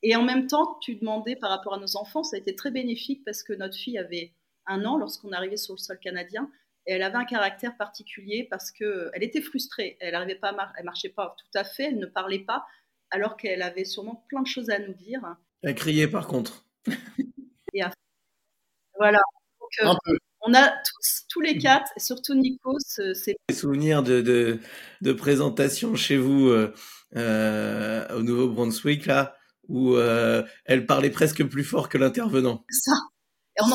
[0.02, 2.70] Et en même temps, tu demandais par rapport à nos enfants, ça a été très
[2.70, 4.32] bénéfique parce que notre fille avait
[4.70, 6.50] un an lorsqu'on arrivait sur le sol canadien.
[6.86, 9.98] Et elle avait un caractère particulier parce qu'elle était frustrée.
[10.00, 12.64] Elle arrivait pas, à elle marchait pas tout à fait, elle ne parlait pas,
[13.10, 15.20] alors qu'elle avait sûrement plein de choses à nous dire.
[15.62, 16.64] Elle criait par contre.
[17.74, 17.82] et
[18.96, 19.20] voilà.
[19.82, 19.94] Euh,
[20.40, 22.78] on a tous, tous les quatre, et surtout Nikos,
[23.14, 24.58] c'est des souvenirs de, de,
[25.00, 26.74] de, présentation chez vous euh,
[27.16, 29.36] euh, au Nouveau-Brunswick là,
[29.68, 32.64] où elle parlait presque plus fort que l'intervenant.
[32.70, 32.92] Ça.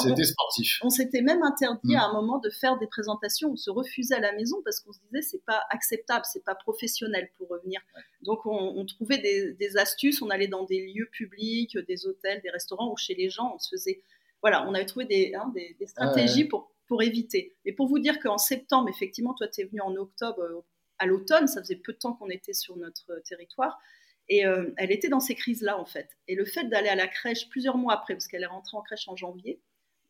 [0.04, 0.80] C'était sportif.
[0.84, 1.98] On s'était même interdit mm.
[1.98, 3.52] à un moment de faire des présentations.
[3.52, 6.56] On se refusait à la maison parce qu'on se disait c'est pas acceptable, c'est pas
[6.56, 7.82] professionnel pour revenir.
[8.22, 10.22] Donc on, trouvait des, astuces.
[10.22, 13.54] On allait dans des lieux publics, des hôtels, des restaurants ou chez les gens.
[13.56, 14.02] On se faisait,
[14.42, 17.56] voilà, on avait trouvé des, hein, des, stratégies pour pour éviter.
[17.66, 20.62] Et pour vous dire qu'en septembre, effectivement, toi tu es venu en octobre euh,
[21.00, 21.48] à l'automne.
[21.48, 23.80] Ça faisait peu de temps qu'on était sur notre territoire.
[24.28, 26.10] Et euh, elle était dans ces crises-là, en fait.
[26.28, 28.82] Et le fait d'aller à la crèche plusieurs mois après, parce qu'elle est rentrée en
[28.82, 29.62] crèche en janvier,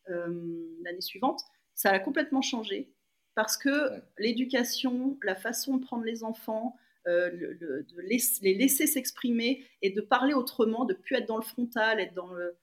[0.09, 1.41] euh, l'année suivante,
[1.73, 2.89] ça a complètement changé
[3.35, 9.91] parce que l'éducation, la façon de prendre les enfants, euh, de les laisser s'exprimer et
[9.91, 12.57] de parler autrement, de plus être dans le frontal, être dans le,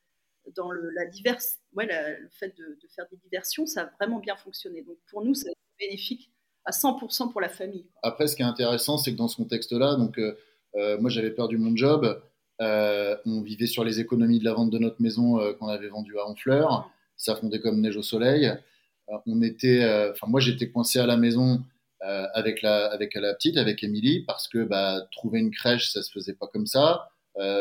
[0.57, 4.37] dans le, la diverse, ouais, le fait de, faire des diversions, ça a vraiment bien
[4.37, 4.83] fonctionné.
[4.83, 6.33] Donc pour nous, c'est bénéfique
[6.65, 7.87] à 100% pour la famille.
[8.03, 10.37] Après, ce qui est intéressant, c'est que dans ce contexte-là, donc euh,
[10.75, 12.23] moi j'avais perdu mon job,
[12.61, 16.29] on vivait sur les économies de la vente de notre maison qu'on avait vendue à
[16.29, 16.91] Honfleur
[17.23, 18.47] ça fondait comme neige au soleil.
[18.47, 21.63] Euh, on était, euh, enfin moi j'étais coincé à la maison
[22.03, 26.03] euh, avec la avec la petite, avec Émilie, parce que bah, trouver une crèche ça
[26.03, 27.09] se faisait pas comme ça.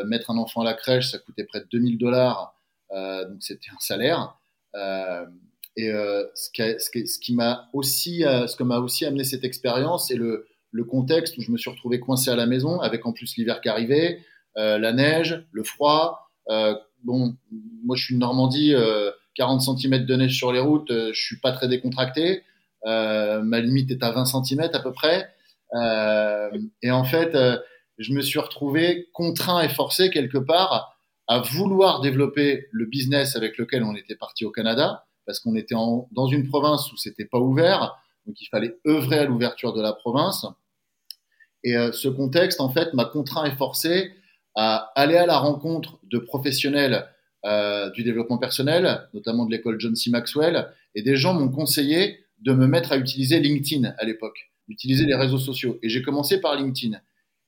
[0.05, 2.55] mettre un enfant à la crèche ça coûtait près de 2000 dollars,
[2.91, 4.35] donc c'était un salaire.
[5.77, 10.83] et ce qui, m'a aussi, ce que m'a aussi amené cette expérience, c'est le, le
[10.83, 13.69] contexte où je me suis retrouvé coincé à la maison, avec en plus l'hiver qui
[13.69, 14.19] arrivait,
[14.55, 16.31] la neige, le froid.
[17.03, 17.35] bon,
[17.83, 18.73] moi je suis de Normandie,
[19.35, 22.43] 40 cm de neige sur les routes, euh, je suis pas très décontracté.
[22.85, 25.29] Euh, ma limite est à 20 cm à peu près.
[26.81, 27.37] et en fait,
[27.97, 33.57] je me suis retrouvé contraint et forcé quelque part à vouloir développer le business avec
[33.57, 37.39] lequel on était parti au Canada, parce qu'on était dans une province où c'était pas
[37.39, 40.45] ouvert, donc il fallait œuvrer à l'ouverture de la province.
[41.63, 44.11] Et euh, ce contexte, en fait, m'a contraint et forcé
[44.55, 47.07] à aller à la rencontre de professionnels
[47.45, 50.09] euh, du développement personnel, notamment de l'école John C.
[50.09, 55.05] Maxwell, et des gens m'ont conseillé de me mettre à utiliser LinkedIn à l'époque, d'utiliser
[55.05, 55.79] les réseaux sociaux.
[55.83, 56.97] Et j'ai commencé par LinkedIn.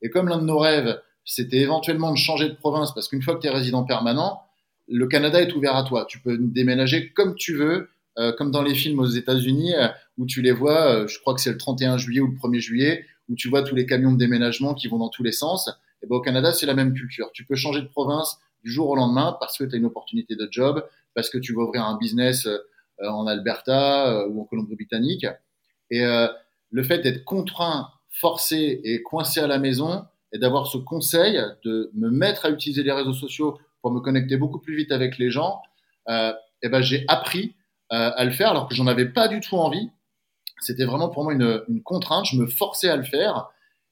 [0.02, 3.34] Et comme l'un de nos rêves, c'était éventuellement de changer de province, parce qu'une fois
[3.34, 4.42] que tu es résident permanent,
[4.88, 6.06] le Canada est ouvert à toi.
[6.08, 10.26] Tu peux déménager comme tu veux, euh, comme dans les films aux États-Unis, euh, où
[10.26, 13.06] tu les vois, euh, je crois que c'est le 31 juillet ou le 1er juillet,
[13.28, 15.68] où tu vois tous les camions de déménagement qui vont dans tous les sens.
[16.02, 17.30] Et ben, au Canada, c'est la même culture.
[17.32, 20.36] Tu peux changer de province du jour au lendemain parce que tu as une opportunité
[20.36, 20.84] de job,
[21.14, 22.48] parce que tu vas ouvrir un business
[23.02, 25.26] en Alberta ou en Colombie-Britannique.
[25.90, 26.02] Et
[26.70, 31.90] le fait d'être contraint, forcé et coincé à la maison, et d'avoir ce conseil de
[31.94, 35.30] me mettre à utiliser les réseaux sociaux pour me connecter beaucoup plus vite avec les
[35.30, 35.62] gens,
[36.08, 36.32] euh,
[36.62, 37.54] et ben j'ai appris
[37.92, 39.90] euh, à le faire alors que j'en avais pas du tout envie.
[40.64, 42.26] C'était vraiment pour moi une, contrainte.
[42.26, 43.50] Je me forçais à le faire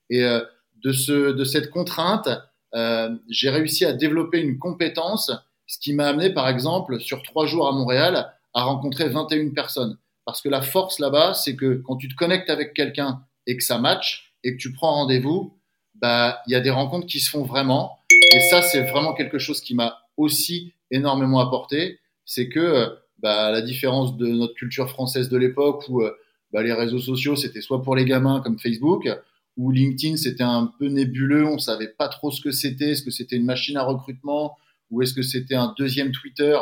[0.09, 0.41] et euh,
[0.83, 2.27] de ce de cette contrainte,
[2.75, 5.31] euh, j'ai réussi à développer une compétence,
[5.67, 9.97] ce qui m'a amené par exemple sur trois jours à Montréal à rencontrer 21 personnes.
[10.25, 13.63] Parce que la force là-bas, c'est que quand tu te connectes avec quelqu'un et que
[13.63, 15.57] ça match et que tu prends rendez-vous,
[15.95, 17.97] bah, il y a des rencontres qui se font vraiment.
[18.33, 21.99] Et ça, c'est vraiment quelque chose qui m'a aussi énormément apporté.
[22.25, 26.15] C'est que, bah, la différence de notre culture française de l'époque où euh,
[26.53, 29.09] bah, les réseaux sociaux, c'était soit pour les gamins comme Facebook,
[29.57, 33.11] ou LinkedIn, c'était un peu nébuleux, on savait pas trop ce que c'était, est-ce que
[33.11, 34.57] c'était une machine à recrutement,
[34.91, 36.57] ou est-ce que c'était un deuxième Twitter,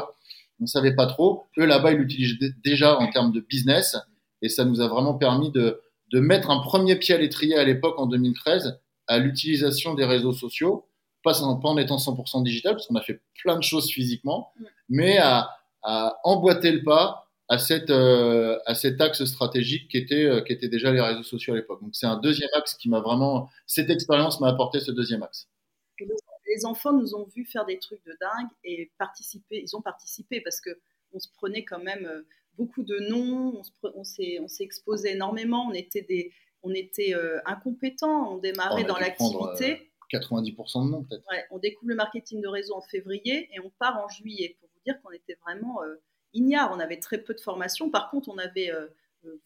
[0.62, 1.46] on savait pas trop.
[1.58, 3.98] Eux, là-bas, ils l'utilisent déjà en termes de business,
[4.42, 7.64] et ça nous a vraiment permis de, de mettre un premier pied à l'étrier à
[7.64, 10.88] l'époque en 2013 à l'utilisation des réseaux sociaux,
[11.24, 14.54] pas en, pas en étant 100% digital, parce qu'on a fait plein de choses physiquement,
[14.88, 15.50] mais à,
[15.84, 20.54] à, emboîter le pas à, cette, euh, à cet axe stratégique qui était, euh, qui
[20.54, 21.82] était déjà les réseaux sociaux à l'époque.
[21.82, 25.50] Donc c'est un deuxième axe qui m'a vraiment, cette expérience m'a apporté ce deuxième axe.
[26.00, 30.40] Les enfants nous ont vu faire des trucs de dingue et participer, ils ont participé
[30.40, 30.70] parce que
[31.12, 32.22] on se prenait quand même euh,
[32.58, 36.32] beaucoup de noms, on s'est exposé énormément, on était des,
[36.64, 39.92] on était euh, incompétents, on démarrait dans l'activité.
[40.14, 41.26] 90% euh, de non, peut-être.
[41.52, 44.80] on découvre le marketing de réseau en février et on part en juillet pour vous
[44.86, 45.80] dire qu'on était vraiment
[46.36, 46.72] euh, ignares.
[46.74, 47.90] On avait très peu de formation.
[47.90, 48.72] Par contre, on avait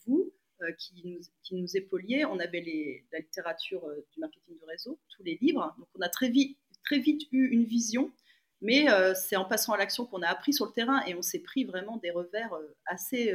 [0.05, 0.31] vous
[0.77, 2.25] qui nous, qui, nous, épauliez.
[2.25, 3.81] On avait les, la littérature
[4.13, 5.75] du marketing de réseau, tous les livres.
[5.77, 8.11] Donc, on a très vite, très vite eu une vision.
[8.61, 11.39] Mais c'est en passant à l'action qu'on a appris sur le terrain et on s'est
[11.39, 13.33] pris vraiment des revers assez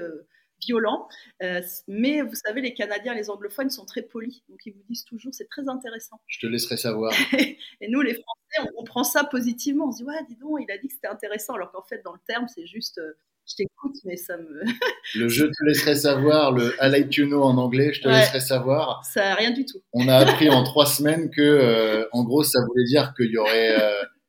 [0.61, 1.09] violent.
[1.43, 4.43] Euh, mais vous savez, les Canadiens, les anglophones sont très polis.
[4.49, 6.21] Donc ils vous disent toujours, c'est très intéressant.
[6.27, 7.13] Je te laisserai savoir.
[7.81, 9.89] et nous, les Français, on, prend ça positivement.
[9.89, 11.55] On se dit, ouais, dis donc, il a dit que c'était intéressant.
[11.55, 14.63] Alors qu'en fait, dans le terme, c'est juste, euh, je t'écoute, mais ça me.
[15.19, 18.41] le je te laisserai savoir, le I like you know en anglais, je te laisserai
[18.41, 19.05] savoir.
[19.05, 19.79] Ça n'a rien du tout.
[19.93, 23.39] On a appris en trois semaines que, euh, en gros, ça voulait dire qu'il y
[23.39, 23.77] aurait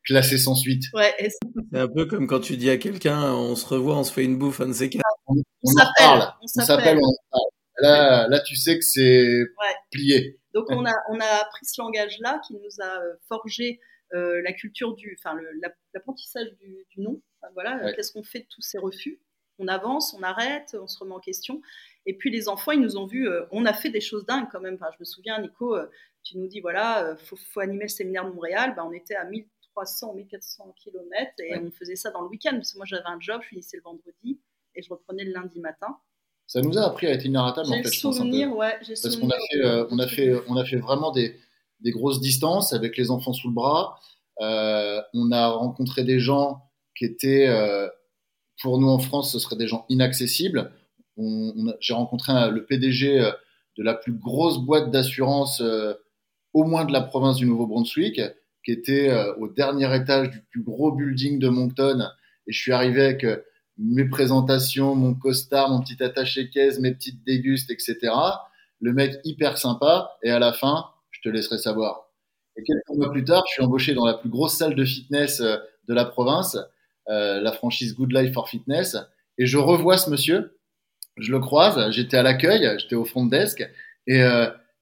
[0.03, 0.83] classé sans suite.
[0.93, 4.11] Ouais, c'est un peu comme quand tu dis à quelqu'un, on se revoit, on se
[4.11, 5.03] fait une bouffe, un de ces quatre.
[5.27, 7.43] On, on, en parle, on s'appelle, on, parle.
[7.79, 9.45] Là, là, tu sais que c'est
[9.91, 10.37] plié.
[10.53, 13.79] Donc on a, on a appris ce langage-là qui nous a euh, forgé
[14.13, 15.37] euh, la culture du, enfin
[15.93, 17.21] l'apprentissage du, du, nom.
[17.53, 19.19] Voilà, qu'est-ce qu'on fait de tous ces refus?
[19.59, 21.61] On avance, on arrête, on se remet en question.
[22.05, 23.27] Et puis les enfants, ils nous ont vus.
[23.27, 24.75] Euh, on a fait des choses dingues quand même.
[24.75, 25.77] Enfin, je me souviens, Nico,
[26.23, 28.73] tu nous dis voilà, faut, faut animer le séminaire de Montréal.
[28.75, 29.45] Ben, on était à 1000
[29.77, 33.19] 1300 1400 km et on faisait ça dans le week-end parce que moi j'avais un
[33.19, 34.39] job, je finissais le vendredi
[34.75, 35.97] et je reprenais le lundi matin.
[36.47, 37.89] Ça nous a appris à être inarrêtable en fait.
[37.89, 41.39] Souvenir, ouais, Parce qu'on a fait, euh, on a fait, on a fait vraiment des,
[41.79, 43.99] des, grosses distances avec les enfants sous le bras.
[44.41, 46.70] Euh, on a rencontré des gens
[47.01, 47.87] qui étaient, euh,
[48.61, 50.71] pour nous en France, ce seraient des gens inaccessibles.
[51.79, 53.19] J'ai rencontré le PDG
[53.77, 55.61] de la plus grosse boîte d'assurance,
[56.53, 58.21] au moins de la province du Nouveau-Brunswick
[58.63, 62.07] qui était euh, au dernier étage du plus gros building de Moncton.
[62.47, 63.37] Et je suis arrivé avec euh,
[63.77, 68.13] mes présentations, mon costard, mon petit attaché-caisse, mes petites dégustes, etc.
[68.79, 70.11] Le mec hyper sympa.
[70.23, 72.09] Et à la fin, je te laisserai savoir.
[72.57, 75.41] Et quelques mois plus tard, je suis embauché dans la plus grosse salle de fitness
[75.41, 76.57] euh, de la province,
[77.11, 78.95] la franchise Good Life for Fitness.
[79.37, 80.57] Et je revois ce monsieur.
[81.17, 81.91] Je le croise.
[81.91, 83.67] J'étais à l'accueil, j'étais au front desk.
[84.07, 84.21] Et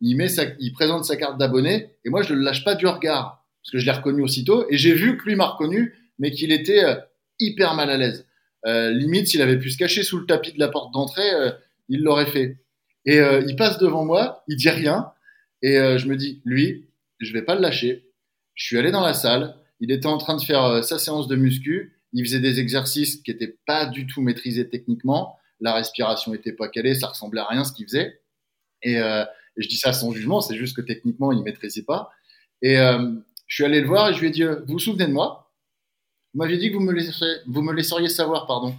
[0.02, 0.28] il, met
[0.60, 1.96] il présente sa carte d'abonné.
[2.06, 4.66] Et moi, je ne le lâche pas du regard parce que je l'ai reconnu aussitôt,
[4.70, 6.96] et j'ai vu que lui m'a reconnu, mais qu'il était euh,
[7.40, 8.26] hyper mal à l'aise.
[8.66, 11.52] Euh, limite, s'il avait pu se cacher sous le tapis de la porte d'entrée, euh,
[11.88, 12.58] il l'aurait fait.
[13.06, 15.12] Et il passe devant moi, il dit rien,
[15.64, 16.90] Et je me dis, lui,
[17.20, 18.06] je vais pas le lâcher.
[18.54, 19.56] Je suis allé dans la salle.
[19.80, 21.98] Il était en train de faire sa séance de muscu.
[22.14, 25.38] Il faisait des exercices qui étaient pas du tout maîtrisés techniquement.
[25.60, 28.22] La respiration était pas calée, ça ressemblait à rien ce qu'il faisait.
[28.82, 29.24] Et, et,
[29.58, 32.10] je dis ça sans jugement, c'est juste que techniquement il maîtrisait pas.
[32.62, 35.12] Et je suis allé le voir et je lui ai dit, vous vous souvenez de
[35.12, 35.50] moi?
[36.34, 38.76] Vous m'aviez dit que vous me, laisseriez, savoir, pardon.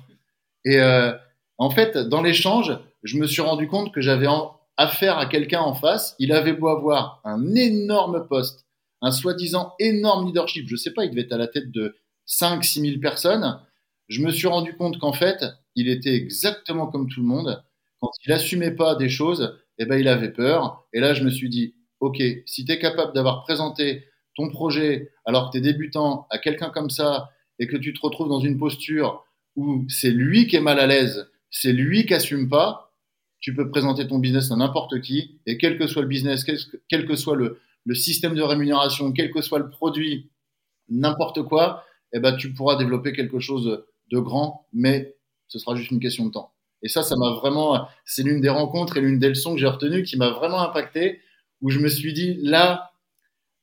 [0.64, 1.12] Et euh,
[1.58, 4.28] en fait, dans l'échange, je me suis rendu compte que j'avais
[4.76, 6.14] affaire à quelqu'un en face.
[6.20, 8.66] Il avait beau avoir un énorme poste,
[9.02, 10.68] un soi-disant énorme leadership.
[10.68, 11.96] Je sais pas, il devait être à la tête de
[12.30, 13.60] 5 6 000 personnes.
[14.08, 17.62] Je me suis rendu compte qu'en fait, il était exactement comme tout le monde.
[18.00, 20.86] Quand il assumait pas des choses, eh ben, il avait peur.
[20.92, 24.04] Et là, je me suis dit, OK, si tu es capable d'avoir présenté
[24.36, 28.00] ton projet alors que tu es débutant à quelqu'un comme ça et que tu te
[28.00, 29.24] retrouves dans une posture
[29.56, 32.94] où c'est lui qui est mal à l'aise, c'est lui qui assume pas,
[33.40, 36.44] tu peux présenter ton business à n'importe qui et quel que soit le business,
[36.88, 37.58] quel que soit le,
[37.94, 40.30] système de rémunération, quel que soit le produit,
[40.88, 45.16] n'importe quoi, eh ben, tu pourras développer quelque chose de grand, mais
[45.48, 46.52] ce sera juste une question de temps.
[46.82, 49.66] Et ça, ça m'a vraiment, c'est l'une des rencontres et l'une des leçons que j'ai
[49.66, 51.20] retenues qui m'a vraiment impacté,
[51.60, 52.92] où je me suis dit, là,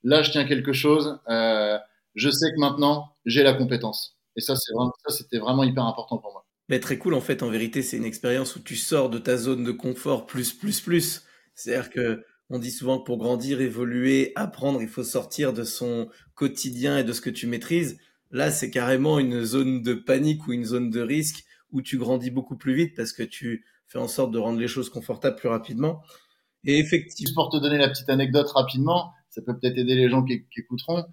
[0.03, 1.19] là, je tiens quelque chose.
[1.29, 1.77] Euh,
[2.15, 4.17] je sais que maintenant, j'ai la compétence.
[4.35, 4.73] Et ça, ça,
[5.09, 6.45] c'était vraiment hyper important pour moi.
[6.69, 9.37] Mais très cool, en fait, en vérité, c'est une expérience où tu sors de ta
[9.37, 11.23] zone de confort plus, plus, plus.
[11.55, 16.09] C'est-à-dire que on dit souvent que pour grandir, évoluer, apprendre, il faut sortir de son
[16.35, 17.99] quotidien et de ce que tu maîtrises.
[18.31, 22.31] Là, c'est carrément une zone de panique ou une zone de risque où tu grandis
[22.31, 25.49] beaucoup plus vite parce que tu fais en sorte de rendre les choses confortables plus
[25.49, 26.01] rapidement.
[26.65, 27.43] Et effectivement.
[27.43, 31.05] Pour te donner la petite anecdote rapidement, ça peut peut-être aider les gens qui, écouteront.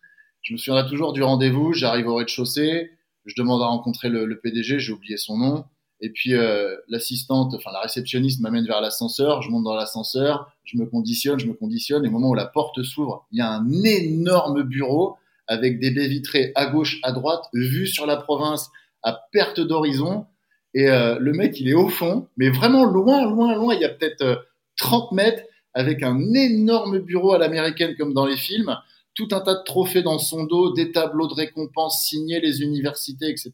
[0.42, 1.72] Je me souviendrai toujours du rendez-vous.
[1.72, 2.90] J'arrive au rez-de-chaussée,
[3.24, 5.64] je demande à rencontrer le, PDG, j'ai oublié son nom.
[6.00, 9.42] Et puis euh, l'assistante, enfin la réceptionniste m'amène vers l'ascenseur.
[9.42, 12.04] Je monte dans l'ascenseur, je me conditionne, je me conditionne.
[12.04, 15.90] Et au moment où la porte s'ouvre, il y a un énorme bureau avec des
[15.90, 18.70] baies vitrées à gauche, à droite, vue sur la province
[19.02, 20.26] à perte d'horizon.
[20.74, 23.74] Et euh, le mec, il est au fond, mais vraiment loin, loin, loin.
[23.74, 25.42] Il y a peut-être 30 euh, mètres
[25.74, 28.76] avec un énorme bureau à l'américaine comme dans les films,
[29.14, 33.28] tout un tas de trophées dans son dos, des tableaux de récompenses signés les universités,
[33.28, 33.52] etc.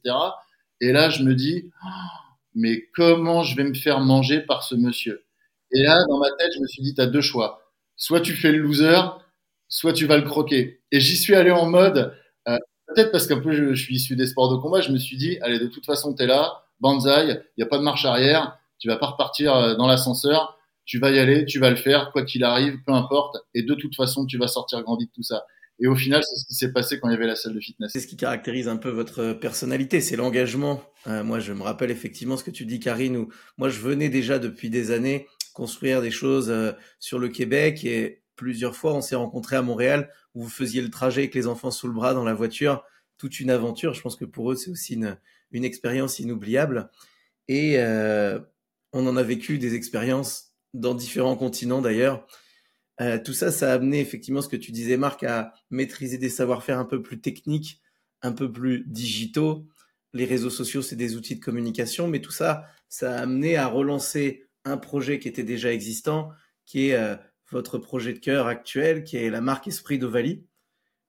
[0.80, 1.88] Et là, je me dis, oh,
[2.54, 5.24] mais comment je vais me faire manger par ce monsieur?
[5.72, 7.62] Et là, dans ma tête, je me suis dit, tu as deux choix.
[7.96, 8.98] Soit tu fais le loser,
[9.70, 10.82] soit tu vas le croquer.
[10.92, 12.14] Et j'y suis allé en mode,
[12.48, 15.16] euh, peut-être parce qu'un peu je, suis issu des sports de combat, je me suis
[15.16, 18.04] dit, allez, de toute façon, tu es là, banzai, il n'y a pas de marche
[18.04, 21.76] arrière, tu vas pas repartir euh, dans l'ascenseur, tu vas y aller, tu vas le
[21.76, 23.36] faire, quoi qu'il arrive, peu importe.
[23.54, 25.44] Et de toute façon, tu vas sortir grandi de tout ça.
[25.82, 27.60] Et au final, c'est ce qui s'est passé quand il y avait la salle de
[27.60, 27.90] fitness.
[27.92, 30.82] C'est ce qui caractérise un peu votre personnalité, c'est l'engagement.
[31.06, 34.10] Euh, moi, je me rappelle effectivement ce que tu dis, Karine, où moi, je venais
[34.10, 39.02] déjà depuis des années construire des choses euh, sur le Québec et plusieurs fois, on
[39.02, 42.14] s'est rencontrés à Montréal où vous faisiez le trajet avec les enfants sous le bras
[42.14, 42.82] dans la voiture,
[43.18, 43.92] toute une aventure.
[43.92, 46.90] Je pense que pour eux, c'est aussi une, expérience inoubliable.
[47.48, 48.40] Et euh,
[48.94, 52.26] on en a vécu des expériences dans différents continents d'ailleurs.
[53.02, 56.30] Euh, tout ça, ça a amené effectivement ce que tu disais, Marc, à maîtriser des
[56.30, 57.82] savoir-faire un peu plus techniques,
[58.22, 59.66] un peu plus digitaux.
[60.14, 63.66] Les réseaux sociaux, c'est des outils de communication, mais tout ça, ça a amené à
[63.66, 66.30] relancer un projet qui était déjà existant,
[66.64, 67.16] qui est euh,
[67.50, 70.44] votre projet de cœur actuel, qui est la marque Esprit d'Ovalie.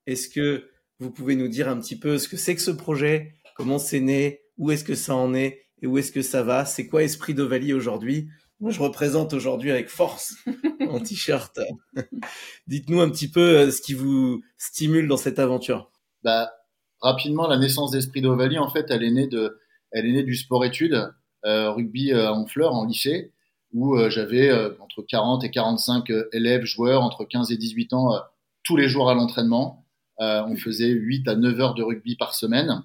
[0.08, 3.34] Est-ce que vous pouvez nous dire un petit peu ce que c'est que ce projet,
[3.56, 6.66] comment c'est né, où est-ce que ça en est et où est-ce que ça va?
[6.66, 8.30] C'est quoi Esprit d'Ovalie aujourd'hui?
[8.60, 10.36] Moi, je représente aujourd'hui avec force
[10.88, 11.60] en t-shirt.
[12.68, 15.92] Dites-nous un petit peu euh, ce qui vous stimule dans cette aventure.
[16.24, 16.52] Bah,
[17.00, 19.60] rapidement, la naissance d'Esprit d'Ovalie, en fait, elle est née de,
[19.92, 21.12] elle est née du sport-études,
[21.46, 23.34] euh, rugby euh, en fleurs, en lycée,
[23.74, 28.20] où j'avais entre 40 et 45 élèves, joueurs, entre 15 et 18 ans,
[28.64, 29.86] tous les jours à l'entraînement.
[30.20, 32.84] on faisait 8 à 9 heures de rugby par semaine.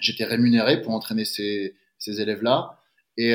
[0.00, 2.78] J'étais rémunéré pour entraîner ces, ces élèves-là.
[3.16, 3.34] Et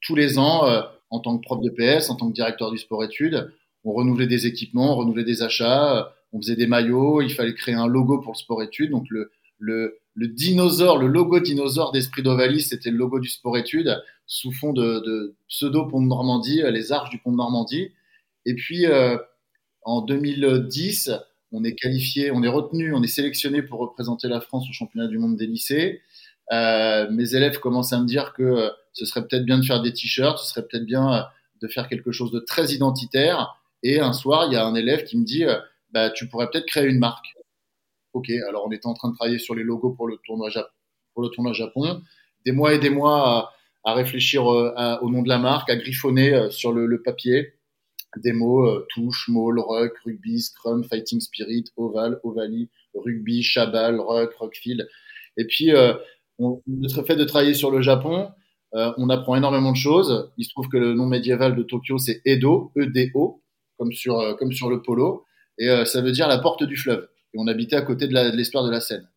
[0.00, 0.64] tous les ans,
[1.10, 3.52] en tant que prof de PS, en tant que directeur du sport-études.
[3.84, 7.74] On renouvelait des équipements, on renouvelait des achats, on faisait des maillots, il fallait créer
[7.74, 8.90] un logo pour le sport-études.
[8.90, 14.02] Donc le, le, le dinosaure, le logo dinosaure d'Esprit d'Ovalie, c'était le logo du sport-études
[14.26, 17.90] sous fond de, de, pseudo Pont de Normandie, euh, les arches du Pont de Normandie.
[18.46, 19.16] Et puis euh,
[19.82, 21.12] en 2010,
[21.52, 25.08] on est qualifié, on est retenu, on est sélectionné pour représenter la France au championnat
[25.08, 26.00] du monde des lycées.
[26.52, 29.92] Euh, mes élèves commencent à me dire que ce serait peut-être bien de faire des
[29.92, 31.22] t-shirts, ce serait peut-être bien euh,
[31.62, 33.56] de faire quelque chose de très identitaire.
[33.82, 35.58] Et un soir, il y a un élève qui me dit, euh,
[35.92, 37.34] bah, tu pourrais peut-être créer une marque.
[38.12, 40.50] Ok, alors on était en train de travailler sur les logos pour le tournoi,
[41.14, 42.02] pour le tournoi Japon.
[42.44, 43.52] Des mois et des mois
[43.84, 47.54] à, réfléchir euh, au nom de la marque, à griffonner sur le, papier.
[48.16, 54.32] des mots euh, touche, maul, ruck, rugby, scrum, fighting spirit, oval, ovalie, rugby, chabal, ruck,
[54.34, 54.88] rockfield.
[55.36, 55.94] Et puis, euh,
[56.38, 58.30] le fait de travailler sur le Japon,
[58.74, 60.30] euh, on apprend énormément de choses.
[60.36, 63.42] Il se trouve que le nom médiéval de Tokyo, c'est Edo, E-D-O,
[63.78, 65.24] comme sur, euh, comme sur le polo.
[65.58, 67.08] Et euh, ça veut dire la porte du fleuve.
[67.34, 69.08] Et on habitait à côté de l'espoir de, la Seine.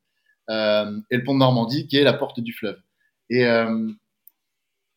[0.50, 2.78] et le pont de Normandie, qui est la porte du fleuve.
[3.30, 3.46] Et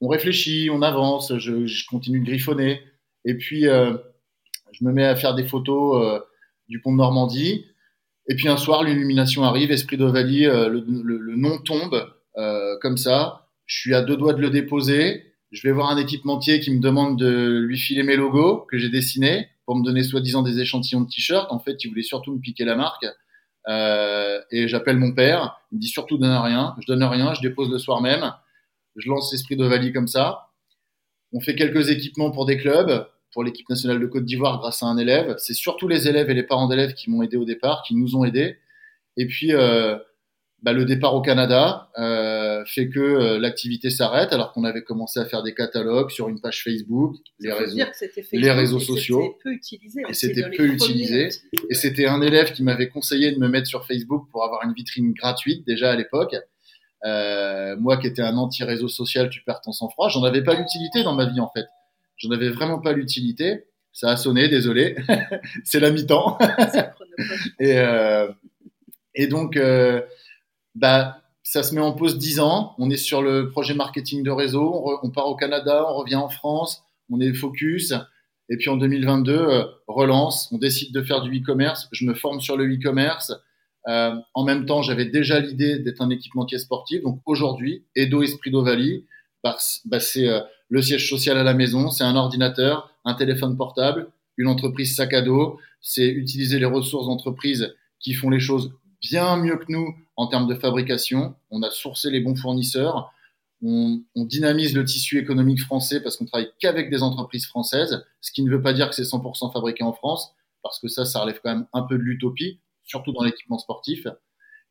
[0.00, 2.80] on réfléchit, on avance, je, continue de griffonner.
[3.24, 6.22] Et puis, je me mets à faire des photos
[6.68, 7.66] du pont de Normandie.
[8.28, 12.12] Et puis un soir, l'illumination arrive, Esprit d'Ovalie, le, nom tombe
[12.80, 15.32] comme ça je suis à deux doigts de le déposer.
[15.52, 18.88] Je vais voir un équipementier qui me demande de lui filer mes logos que j'ai
[18.88, 21.50] dessinés pour me donner soi-disant des échantillons de t-shirts.
[21.50, 23.04] En fait, il voulait surtout me piquer la marque.
[23.68, 25.60] Euh, et j'appelle mon père.
[25.72, 26.74] Il me dit surtout donne rien.
[26.80, 27.34] Je donne rien.
[27.34, 28.32] Je dépose le soir même.
[28.94, 30.48] Je lance Esprit d'Ovalie comme ça.
[31.32, 34.86] On fait quelques équipements pour des clubs, pour l'équipe nationale de Côte d'Ivoire grâce à
[34.86, 35.34] un élève.
[35.38, 38.16] C'est surtout les élèves et les parents d'élèves qui m'ont aidé au départ, qui nous
[38.16, 38.56] ont aidés.
[39.16, 39.98] Et puis, euh,
[40.62, 45.20] bah, le départ au Canada euh, fait que euh, l'activité s'arrête alors qu'on avait commencé
[45.20, 47.84] à faire des catalogues sur une page Facebook, les réseaux,
[48.32, 49.36] les réseaux sociaux.
[49.44, 51.28] Peu utilisé, et c'était peu utilisé.
[51.68, 54.72] Et c'était un élève qui m'avait conseillé de me mettre sur Facebook pour avoir une
[54.72, 56.34] vitrine gratuite déjà à l'époque.
[57.04, 60.08] Euh, moi qui étais un anti-réseau social, tu perds ton sang-froid.
[60.08, 61.66] J'en avais pas l'utilité dans ma vie en fait.
[62.16, 63.66] J'en avais vraiment pas l'utilité.
[63.92, 64.96] Ça a sonné, désolé.
[65.64, 66.38] C'est la mi-temps.
[67.60, 67.78] et,
[69.16, 70.02] et donc, euh,
[70.76, 72.74] bah, ça se met en pause 10 ans.
[72.78, 74.84] On est sur le projet marketing de réseau.
[75.02, 77.94] On, part au Canada, on revient en France, on est focus.
[78.48, 80.48] Et puis en 2022, euh, relance.
[80.52, 81.88] On décide de faire du e-commerce.
[81.92, 83.32] Je me forme sur le e-commerce.
[83.88, 87.02] Euh, en même temps, j'avais déjà l'idée d'être un équipementier sportif.
[87.02, 89.04] Donc aujourd'hui, Edo Esprit d'Ovalie,
[89.42, 93.56] bah, bah, c'est euh, le siège social à la maison, c'est un ordinateur, un téléphone
[93.56, 95.58] portable, une entreprise sac à dos.
[95.80, 100.46] C'est utiliser les ressources d'entreprise qui font les choses bien mieux que nous en termes
[100.46, 101.34] de fabrication.
[101.50, 103.12] On a sourcé les bons fournisseurs.
[103.62, 108.32] On, on dynamise le tissu économique français parce qu'on travaille qu'avec des entreprises françaises, ce
[108.32, 111.20] qui ne veut pas dire que c'est 100% fabriqué en France, parce que ça, ça
[111.20, 114.06] relève quand même un peu de l'utopie, surtout dans l'équipement sportif.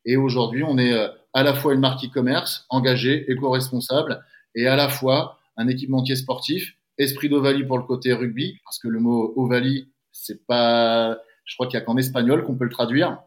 [0.04, 4.24] Et aujourd'hui, on est euh, à la fois une marque e-commerce engagée, éco-responsable,
[4.54, 8.88] et à la fois un équipementier sportif, esprit d'Ovalie pour le côté rugby, parce que
[8.88, 12.70] le mot Ovalie, c'est pas, je crois qu'il y a qu'en espagnol qu'on peut le
[12.70, 13.18] traduire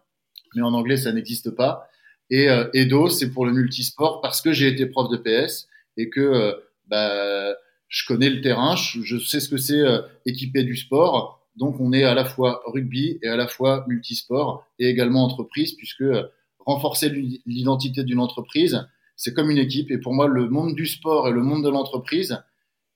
[0.56, 1.88] mais en anglais, ça n'existe pas.
[2.30, 5.68] Et euh, Edo, c'est pour le multisport parce que j'ai été prof de PS
[5.98, 6.54] et que euh,
[6.88, 7.56] bah,
[7.90, 11.48] je connais le terrain, je, sais ce que c'est euh, équipé du sport.
[11.56, 15.74] Donc, on est à la fois rugby et à la fois multisport et également entreprise,
[15.74, 16.24] puisque euh,
[16.60, 17.10] renforcer
[17.46, 19.90] l'identité d'une entreprise, c'est comme une équipe.
[19.92, 22.42] Et pour moi, le monde du sport et le monde de l'entreprise,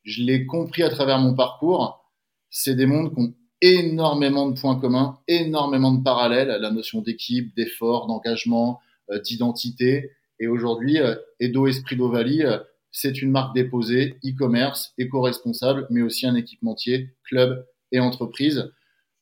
[0.03, 2.05] je l'ai compris à travers mon parcours.
[2.49, 7.55] C'est des mondes qui ont énormément de points communs, énormément de parallèles la notion d'équipe,
[7.55, 8.79] d'effort, d'engagement,
[9.23, 10.11] d'identité.
[10.39, 12.57] Et aujourd'hui, euh, Edo Esprit d'Ovalie, euh,
[12.91, 18.71] c'est une marque déposée, e-commerce, éco-responsable, mais aussi un équipementier, club et entreprise,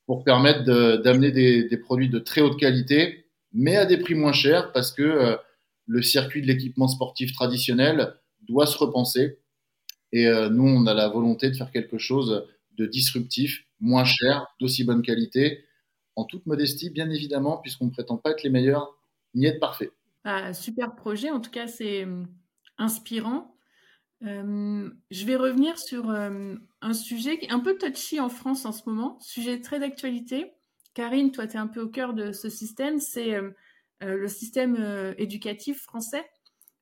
[0.07, 0.65] pour permettre
[0.97, 5.37] d'amener des, produits de très haute qualité, mais à des prix moins chers, parce que
[5.87, 9.37] le circuit de l'équipement sportif traditionnel doit se repenser.
[10.11, 12.45] Et nous, on a la volonté de faire quelque chose
[12.77, 15.63] de disruptif moins cher, d'aussi bonne qualité,
[16.17, 18.97] en toute modestie, bien évidemment, puisqu'on ne prétend pas être les meilleurs
[19.33, 19.91] ni être parfait.
[20.23, 22.23] Ah, super projet, en tout cas, c'est euh,
[22.77, 23.55] inspirant.
[24.23, 28.65] Euh, je vais revenir sur euh, un sujet qui est un peu touchy en France
[28.65, 30.53] en ce moment, sujet très d'actualité.
[30.93, 33.39] Karine, toi, tu es un peu au cœur de ce système, c'est
[34.01, 36.29] le système éducatif français.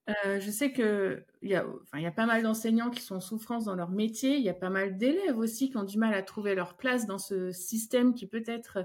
[0.08, 4.36] Je sais qu'il y, a, pas mal d'enseignants qui sont en souffrance dans leur métier.
[4.38, 7.06] Il y a pas mal d'élèves aussi qui ont du mal à trouver leur place
[7.06, 8.80] dans ce système qui peut-être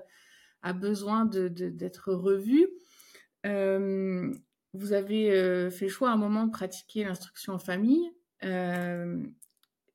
[0.61, 2.69] a besoin d'être revu.
[3.45, 4.33] Euh,
[4.73, 8.11] vous avez euh, fait le choix à un moment de pratiquer l'instruction en famille.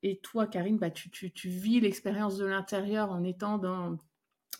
[0.02, 3.98] et toi, Karine, bah, tu, vis l'expérience de l'intérieur en étant dans,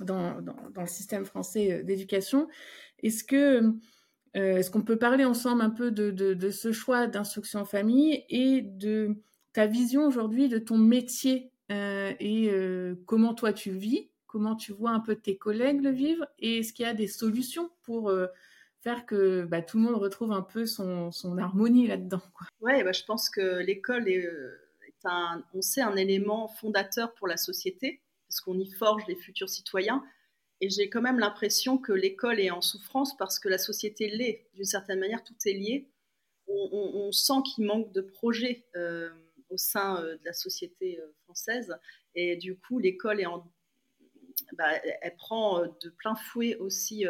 [0.00, 2.48] le système français d'éducation.
[3.02, 3.24] Est-ce
[4.36, 9.16] euh, qu'on peut parler ensemble un peu de, ce choix d'instruction en famille et de
[9.52, 14.72] ta vision aujourd'hui de ton métier euh, et euh, comment toi tu vis, comment tu
[14.72, 18.10] vois un peu tes collègues le vivre et est-ce qu'il y a des solutions pour
[18.10, 18.26] euh,
[18.82, 22.22] faire que bah, tout le monde retrouve un peu son, harmonie là-dedans
[22.60, 24.28] Oui, bah, je pense que l'école est,
[25.04, 29.48] un, on sait, un élément fondateur pour la société parce qu'on y forge les futurs
[29.48, 30.04] citoyens.
[30.60, 34.46] Et j'ai quand même l'impression que l'école est en souffrance parce que la société l'est.
[34.54, 35.88] D'une certaine manière, tout est lié.
[36.46, 38.66] On, sent qu'il manque de projets.
[38.76, 39.10] Euh,
[39.50, 41.76] au sein de la société française.
[42.14, 43.26] Et du coup, l'école est
[44.54, 44.70] bah,
[45.02, 47.04] elle prend de plein fouet aussi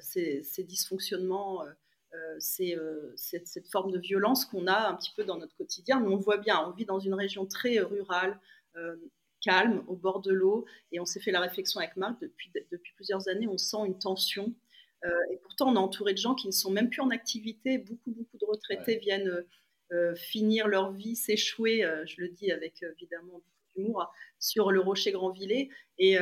[0.00, 1.64] ces, ces, dysfonctionnements.
[2.38, 2.76] C'est,
[3.16, 6.00] cette, cette, forme de violence qu'on a un petit peu dans notre quotidien.
[6.00, 8.38] Mais on voit bien, on vit dans une région très rurale,
[9.42, 10.64] calme, au bord de l'eau.
[10.92, 13.98] Et on s'est fait la réflexion avec Marc, depuis, depuis plusieurs années, on sent une
[13.98, 14.54] tension.
[15.04, 17.78] Euh, et pourtant, on est entouré de gens qui ne sont même plus en activité.
[17.78, 19.44] Beaucoup, beaucoup de retraités viennent
[19.92, 24.80] euh, finir leur vie, s'échouer, euh, je le dis avec évidemment beaucoup d'humour, sur le
[24.80, 25.70] rocher Grandvillers.
[25.98, 26.18] Et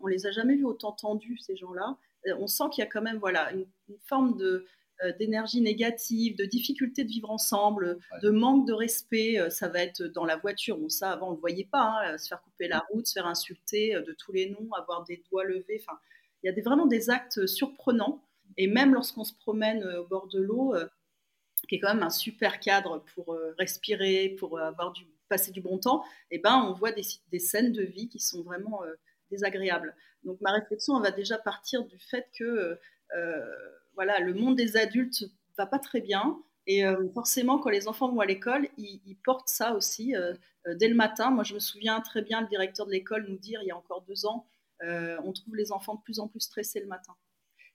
[0.00, 1.98] on les a jamais vus autant tendus, ces gens-là.
[2.38, 3.66] On sent qu'il y a quand même voilà, une
[4.06, 4.66] forme de
[5.04, 9.38] euh, d'énergie négative, de difficulté de vivre ensemble, de manque de respect.
[9.38, 10.76] Euh, ça va être dans la voiture.
[10.76, 12.00] Bon, ça, avant, on ne le voyait pas.
[12.02, 15.04] Hein, se faire couper la route, se faire insulter euh, de tous les noms, avoir
[15.04, 15.80] des doigts levés.
[15.80, 16.00] Enfin,
[16.42, 18.24] il y a des, vraiment des actes surprenants.
[18.56, 20.74] Et même lorsqu'on se promène au bord de l'eau,
[21.68, 25.78] qui est quand même un super cadre pour respirer, pour avoir du, passer du bon
[25.78, 26.02] temps,
[26.32, 28.80] eh ben, on voit des, des scènes de vie qui sont vraiment
[29.30, 29.94] désagréables.
[30.24, 32.78] Donc ma réflexion, elle va déjà partir du fait que
[33.94, 35.24] voilà, le monde des adultes
[35.56, 36.38] va pas très bien.
[36.68, 40.34] Et euh, forcément, quand les enfants vont à l'école, ils, portent ça aussi euh,
[40.66, 41.30] euh, dès le matin.
[41.30, 43.76] Moi, je me souviens très bien le directeur de l'école nous dire, il y a
[43.76, 44.46] encore deux ans,
[44.80, 47.14] on trouve les enfants de plus en plus stressés le matin.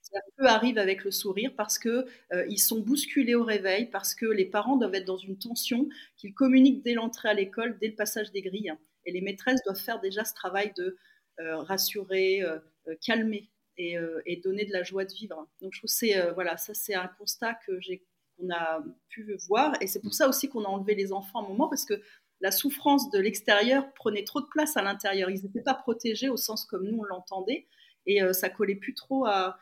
[0.01, 2.05] Ça peut arrive avec le sourire parce que
[2.47, 6.33] ils sont bousculés au réveil, parce que les parents doivent être dans une tension, qu'ils
[6.33, 8.73] communiquent dès l'entrée à l'école, dès le passage des grilles.
[9.05, 10.95] Et les maîtresses doivent faire déjà ce travail de
[11.39, 12.41] rassurer,
[13.01, 15.47] calmer euh, et, donner de la joie de vivre.
[15.61, 18.05] Donc je trouve c'est euh, voilà ça c'est un constat que j'ai
[18.37, 21.45] qu'on a pu voir et c'est pour ça aussi qu'on a enlevé les enfants à
[21.45, 21.99] un moment parce que
[22.39, 25.31] la souffrance de l'extérieur prenait trop de place à l'intérieur.
[25.31, 27.65] Ils n'étaient pas protégés au sens comme nous on l'entendait
[28.05, 29.57] et euh, ça collait plus trop à,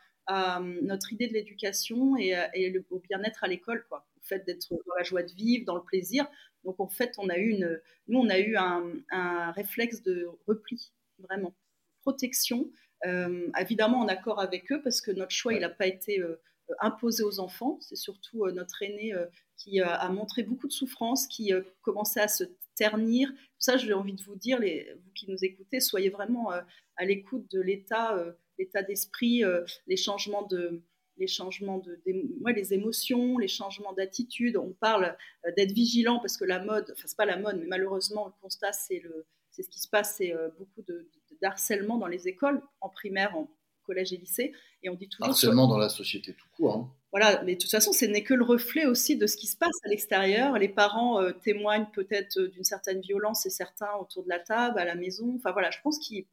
[0.82, 4.06] notre idée de l'éducation et, le, au bien-être à l'école quoi.
[4.16, 6.26] Le fait d'être dans la joie de vivre, dans le plaisir.
[6.64, 10.28] Donc en fait on a eu une, nous on a eu un, un réflexe de
[10.46, 11.54] repli vraiment
[12.02, 12.70] protection
[13.04, 16.40] euh, évidemment en accord avec eux parce que notre choix, il n'a pas été euh,
[16.80, 17.78] imposé aux enfants.
[17.80, 19.12] C'est surtout euh, notre aîné
[19.56, 22.42] qui a montré beaucoup de souffrance, qui commençait à se
[22.74, 23.30] ternir.
[23.30, 27.04] Tout ça, j'ai envie de vous dire, les, vous qui nous écoutez, soyez vraiment à
[27.04, 28.20] l'écoute de l'état,
[28.58, 29.44] l'état d'esprit,
[29.86, 30.82] les changements de,
[31.16, 34.56] les changements de, les émotions, les changements d'attitude.
[34.56, 35.16] On parle
[35.56, 38.72] d'être vigilant parce que la mode, enfin c'est pas la mode, mais malheureusement le constat
[38.72, 41.08] c'est le, c'est ce qui se passe, c'est beaucoup de,
[41.42, 43.50] d'harcèlement dans les écoles, en primaire, en
[43.84, 44.52] collège et lycée.
[44.82, 45.26] Et on dit toujours.
[45.26, 46.76] Harcèlement dans la société tout court.
[46.76, 46.92] Hein.
[47.12, 49.56] Voilà, mais de toute façon, ce n'est que le reflet aussi de ce qui se
[49.56, 50.56] passe à l'extérieur.
[50.58, 54.78] Les parents euh, témoignent peut-être euh, d'une certaine violence et certains autour de la table,
[54.78, 55.34] à la maison.
[55.36, 56.24] Enfin voilà, je pense qu'il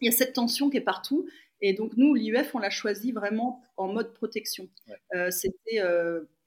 [0.00, 1.28] y a cette tension qui est partout.
[1.60, 4.68] Et donc nous, l'IUF, on l'a choisi vraiment en mode protection.
[5.14, 5.80] Euh, c'était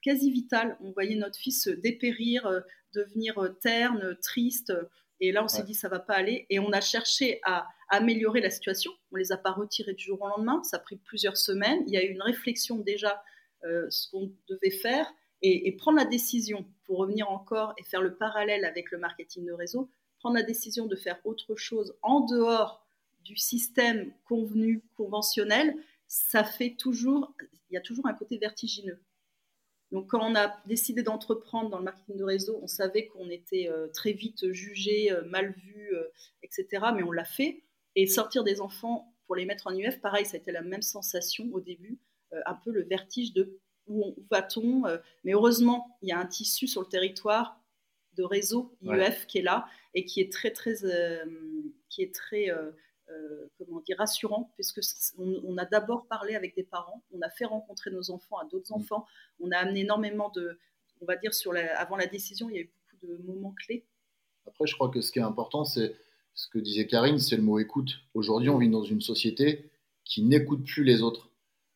[0.02, 0.78] quasi vital.
[0.82, 2.50] On voyait notre fils dépérir,
[2.94, 4.72] devenir terne, triste.
[5.20, 6.46] Et là, on s'est dit, ça va pas aller.
[6.50, 8.92] Et on a cherché à améliorer la situation.
[9.12, 10.62] On les a pas retirés du jour au lendemain.
[10.64, 11.84] Ça a pris plusieurs semaines.
[11.88, 13.24] Il y a eu une réflexion déjà,
[13.64, 15.12] euh, ce qu'on devait faire,
[15.42, 19.54] et, prendre la décision, pour revenir encore et faire le parallèle avec le marketing de
[19.54, 19.90] réseau,
[20.20, 22.86] prendre la décision de faire autre chose en dehors
[23.24, 25.76] du système convenu, conventionnel,
[26.08, 27.34] ça fait toujours,
[27.70, 29.00] il y a toujours un côté vertigineux.
[29.92, 33.70] Donc, quand on a décidé d'entreprendre dans le marketing de réseau, on savait qu'on était
[33.70, 36.04] euh, très vite jugé, euh, mal vu, euh,
[36.44, 36.88] etc.
[36.94, 37.64] Mais on l'a fait.
[37.96, 40.82] Et sortir des enfants pour les mettre en UF, pareil, ça a été la même
[40.82, 42.00] sensation au début,
[42.46, 44.84] un peu le vertige de où, va-t-on
[45.24, 47.60] Mais heureusement, il y a un tissu sur le territoire
[48.16, 50.76] de réseau IEF qui est là et qui est très, très,
[51.90, 52.52] qui est très
[53.58, 54.82] comment dire, rassurant, puisque
[55.18, 58.72] on, a d'abord parlé avec des parents, on a fait rencontrer nos enfants à d'autres
[58.72, 58.82] mm.
[58.82, 59.06] enfants,
[59.40, 60.60] on a amené énormément de,
[61.02, 63.54] on va dire, sur la, avant la décision, il y a eu beaucoup de moments
[63.66, 63.86] clés.
[64.46, 65.96] Après, je crois que ce qui est important, c'est
[66.34, 68.00] ce que disait Karine, c'est le mot écoute.
[68.14, 69.70] Aujourd'hui, on vit dans une société
[70.06, 71.30] qui n'écoute plus les autres.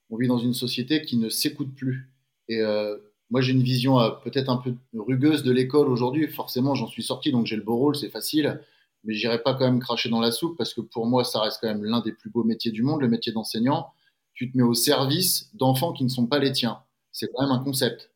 [0.10, 2.10] On vit dans une société qui ne s'écoute plus.
[2.48, 2.98] Et euh,
[3.30, 6.28] moi, j'ai une vision euh, peut-être un peu rugueuse de l'école aujourd'hui.
[6.28, 8.62] Forcément, j'en suis sorti, donc j'ai le beau rôle, c'est facile
[9.04, 11.60] mais j'irai pas quand même cracher dans la soupe parce que pour moi, ça reste
[11.62, 13.92] quand même l'un des plus beaux métiers du monde, le métier d'enseignant.
[14.34, 16.82] Tu te mets au service d'enfants qui ne sont pas les tiens.
[17.12, 18.12] C'est quand même un concept.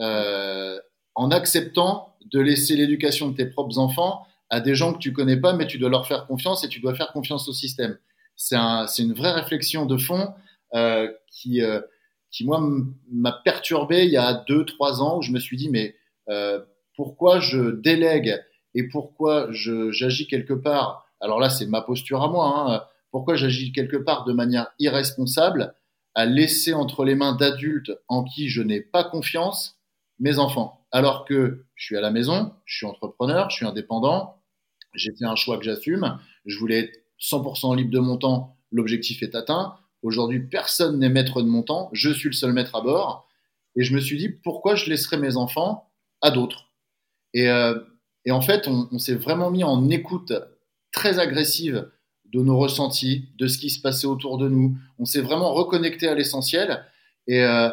[0.00, 0.78] Euh,
[1.14, 5.36] en acceptant de laisser l'éducation de tes propres enfants à des gens que tu connais
[5.36, 7.98] pas, mais tu dois leur faire confiance et tu dois faire confiance au système.
[8.36, 10.34] C'est un, une vraie réflexion de fond
[10.74, 11.80] euh, qui, euh,
[12.30, 12.60] qui moi
[13.10, 15.94] m'a perturbé il y a deux, trois ans où je me suis dit mais
[16.28, 16.60] euh,
[16.96, 18.40] pourquoi je délègue
[18.74, 23.72] et pourquoi j'agis quelque part, alors là c'est ma posture à moi, hein, pourquoi j'agis
[23.72, 25.74] quelque part de manière irresponsable
[26.14, 29.78] à laisser entre les mains d'adultes en qui je n'ai pas confiance
[30.18, 30.84] mes enfants?
[30.94, 34.40] alors que je suis à la maison, je suis entrepreneur, je suis indépendant,
[34.94, 39.20] j'ai fait un choix que j'assume, je voulais être 100% libre de mon temps, l'objectif
[39.24, 39.74] est atteint.
[40.02, 43.28] Aujourd'hui, personne n'est maître de mon temps, je suis le seul maître à bord.
[43.74, 46.70] Et je me suis dit, pourquoi je laisserais mes enfants à d'autres?
[47.32, 47.74] Et, euh,
[48.24, 50.32] et, en fait, on, s'est vraiment mis en écoute
[50.92, 51.88] très agressive
[52.32, 54.76] de nos ressentis, de ce qui se passait autour de nous.
[54.98, 56.84] On s'est vraiment reconnecté à l'essentiel.
[57.26, 57.70] Et euh,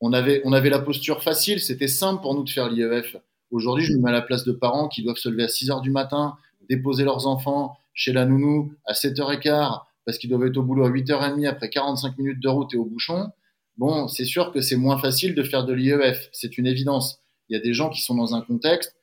[0.00, 3.16] on, avait, on avait la posture facile, c'était simple pour nous de faire l'IEF.
[3.50, 5.70] Aujourd'hui, je me mets à la place de parents qui doivent se lever à 6
[5.70, 6.36] heures du matin,
[6.68, 10.90] déposer leurs enfants chez la nounou à 7h15 parce qu'ils doivent être au boulot à
[10.90, 13.30] 8h30 après 45 minutes de route et au bouchon.
[13.78, 17.18] Bon, c'est sûr que c'est moins facile de faire de l'IEF, c'est une évidence.
[17.48, 18.94] Il y a des gens qui sont dans un contexte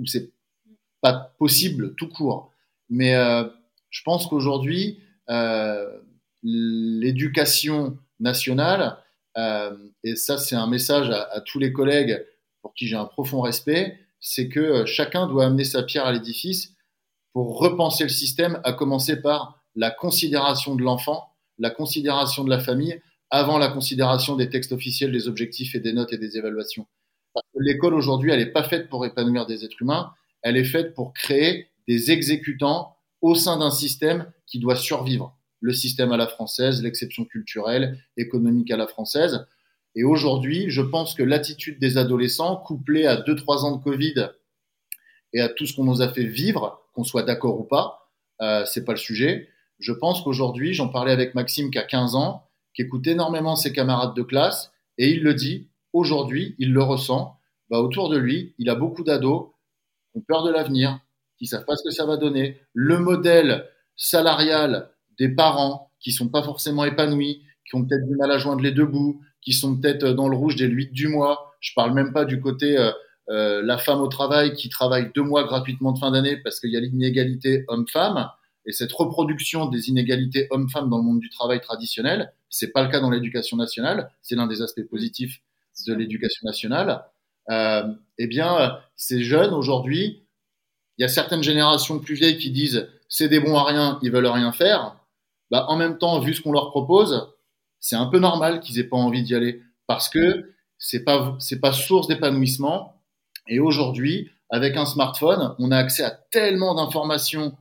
[0.00, 0.32] où c'est
[1.00, 2.52] pas possible tout court.
[2.88, 3.44] Mais euh,
[3.90, 6.00] je pense qu'aujourd'hui, euh,
[6.42, 8.98] l'éducation nationale,
[9.36, 12.26] euh, et ça c'est un message à, à, tous les collègues
[12.62, 16.74] pour qui j'ai un profond respect, c'est que chacun doit amener sa pierre à l'édifice
[17.32, 21.28] pour repenser le système, à commencer par la considération de l'enfant,
[21.58, 25.92] la considération de la famille, avant la considération des textes officiels, des objectifs et des
[25.92, 26.86] notes et des évaluations.
[27.58, 30.12] L'école aujourd'hui, elle n'est pas faite pour épanouir des êtres humains,
[30.42, 35.36] elle est faite pour créer des exécutants au sein d'un système qui doit survivre.
[35.60, 39.46] Le système à la française, l'exception culturelle, économique à la française.
[39.94, 44.30] Et aujourd'hui, je pense que l'attitude des adolescents, couplée à 2-3 ans de Covid
[45.32, 48.10] et à tout ce qu'on nous a fait vivre, qu'on soit d'accord ou pas,
[48.40, 49.48] euh, c'est pas le sujet.
[49.78, 53.72] Je pense qu'aujourd'hui, j'en parlais avec Maxime qui a 15 ans, qui écoute énormément ses
[53.72, 57.36] camarades de classe, et il le dit, aujourd'hui, il le ressent,
[57.70, 59.48] bah, autour de lui, il a beaucoup d'ados
[60.12, 60.98] qui ont peur de l'avenir,
[61.38, 62.60] qui savent pas ce que ça va donner.
[62.74, 63.66] Le modèle
[63.96, 68.62] salarial des parents qui sont pas forcément épanouis, qui ont peut-être du mal à joindre
[68.62, 71.54] les deux bouts, qui sont peut-être dans le rouge dès le 8 du mois.
[71.60, 72.90] Je parle même pas du côté euh,
[73.28, 76.70] euh, la femme au travail qui travaille deux mois gratuitement de fin d'année parce qu'il
[76.70, 78.28] y a l'inégalité homme-femme.
[78.66, 82.90] Et cette reproduction des inégalités hommes-femmes dans le monde du travail traditionnel, c'est pas le
[82.90, 84.10] cas dans l'éducation nationale.
[84.20, 85.40] C'est l'un des aspects positifs
[85.84, 87.04] de l'éducation nationale.
[87.50, 87.84] Euh,
[88.18, 90.24] eh bien, ces jeunes aujourd'hui
[91.00, 94.12] il y a certaines générations plus vieilles qui disent c'est des bons à rien, ils
[94.12, 94.96] veulent rien faire.
[95.50, 97.26] Bah, en même temps, vu ce qu'on leur propose,
[97.80, 101.58] c'est un peu normal qu'ils aient pas envie d'y aller parce que c'est pas c'est
[101.58, 103.00] pas source d'épanouissement.
[103.48, 107.56] Et aujourd'hui, avec un smartphone, on a accès à tellement d'informations.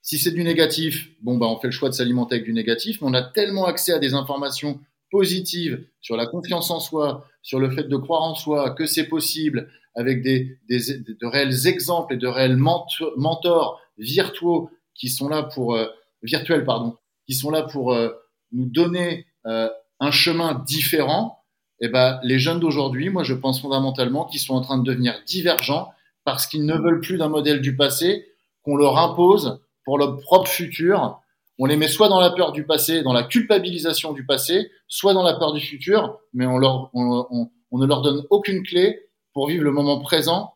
[0.00, 3.00] Si c'est du négatif, bon bah on fait le choix de s'alimenter avec du négatif,
[3.00, 4.78] mais on a tellement accès à des informations
[5.10, 9.08] positives sur la confiance en soi, sur le fait de croire en soi, que c'est
[9.08, 15.42] possible, avec des, des, de réels exemples et de réels mentors virtuels qui sont là
[15.42, 15.86] pour euh,
[16.22, 16.96] virtuels pardon,
[17.26, 18.10] qui sont là pour euh,
[18.52, 21.38] nous donner euh, un chemin différent.
[21.82, 24.84] Et eh ben les jeunes d'aujourd'hui, moi je pense fondamentalement qu'ils sont en train de
[24.84, 25.90] devenir divergents
[26.24, 28.26] parce qu'ils ne veulent plus d'un modèle du passé
[28.62, 31.20] qu'on leur impose pour leur propre futur.
[31.62, 35.12] On les met soit dans la peur du passé, dans la culpabilisation du passé, soit
[35.12, 39.70] dans la peur du futur, mais on, ne leur donne aucune clé pour vivre le
[39.70, 40.54] moment présent.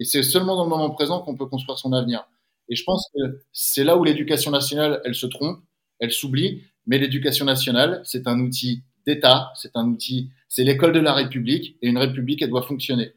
[0.00, 2.26] Et c'est seulement dans le moment présent qu'on peut construire son avenir.
[2.68, 5.60] Et je pense que c'est là où l'éducation nationale, elle se trompe,
[6.00, 6.64] elle s'oublie.
[6.84, 11.76] Mais l'éducation nationale, c'est un outil d'État, c'est un outil, c'est l'école de la République.
[11.80, 13.12] Et une République, elle doit fonctionner.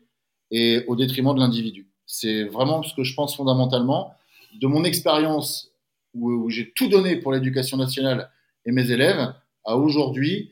[0.52, 1.90] Et au détriment de l'individu.
[2.06, 4.14] C'est vraiment ce que je pense fondamentalement.
[4.62, 5.73] De mon expérience
[6.14, 8.30] où, où j'ai tout donné pour l'éducation nationale
[8.66, 9.34] et mes élèves,
[9.66, 10.52] à aujourd'hui,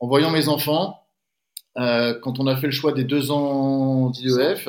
[0.00, 1.02] en voyant mes enfants,
[1.78, 4.68] euh, quand on a fait le choix des deux ans d'IEF,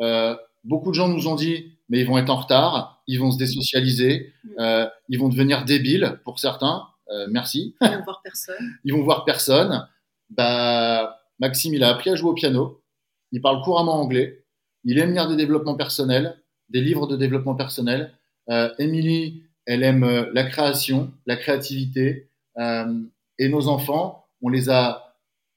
[0.00, 3.30] euh, beaucoup de gens nous ont dit mais ils vont être en retard, ils vont
[3.30, 4.48] se désocialiser, mm.
[4.58, 6.88] euh, ils vont devenir débiles pour certains.
[7.28, 7.76] Merci.
[7.80, 8.74] Ils vont voir personne.
[8.84, 9.88] ils vont voir personne.
[10.30, 12.82] Bah, Maxime, il a appris à jouer au piano.
[13.30, 14.44] Il parle couramment anglais.
[14.82, 18.14] Il aime lire des développements personnels, des livres de développement personnel.
[18.78, 22.28] Émilie, elle aime euh, la création, la créativité.
[23.38, 25.16] et nos enfants, on les a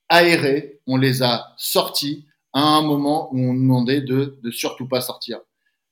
[0.10, 5.02] aérés, on les a sortis à un moment où on demandait de, de surtout pas
[5.02, 5.38] sortir.
[5.38, 5.42] Et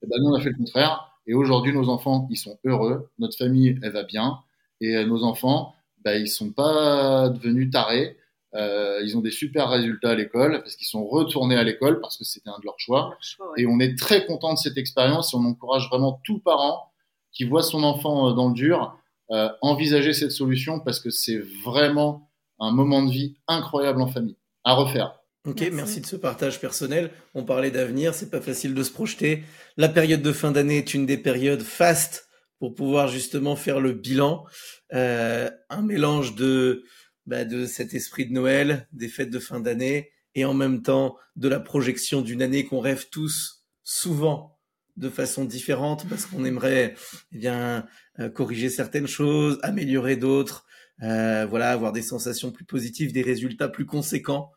[0.02, 1.12] eh ben nous on a fait le contraire.
[1.26, 4.40] Et aujourd'hui nos enfants ils sont heureux, notre famille elle va bien
[4.80, 8.16] et euh, nos enfants ben, ils sont pas devenus tarés.
[8.54, 12.16] Euh, ils ont des super résultats à l'école parce qu'ils sont retournés à l'école parce
[12.16, 13.16] que c'était un de leurs choix.
[13.20, 13.62] choix ouais.
[13.62, 16.90] Et on est très content de cette expérience et on encourage vraiment tout parent
[17.32, 18.98] qui voit son enfant euh, dans le dur
[19.30, 24.36] euh, envisager cette solution parce que c'est vraiment un moment de vie incroyable en famille
[24.64, 25.18] à refaire.
[25.46, 25.74] Ok, merci.
[25.74, 26.00] merci.
[26.00, 27.10] de ce partage personnel.
[27.34, 29.44] On parlait d'avenir, c'est pas facile de se projeter.
[29.76, 33.92] La période de fin d'année est une des périodes fastes pour pouvoir justement faire le
[33.92, 34.44] bilan.
[34.92, 36.84] Euh, un mélange de,
[37.26, 41.16] bah, de cet esprit de Noël, des fêtes de fin d'année et en même temps
[41.34, 44.55] de la projection d'une année qu'on rêve tous souvent
[44.96, 46.94] de façon différente parce qu'on aimerait
[47.32, 47.86] eh bien
[48.18, 50.66] euh, corriger certaines choses, améliorer d'autres,
[51.02, 54.52] euh, voilà, avoir des sensations plus positives, des résultats plus conséquents.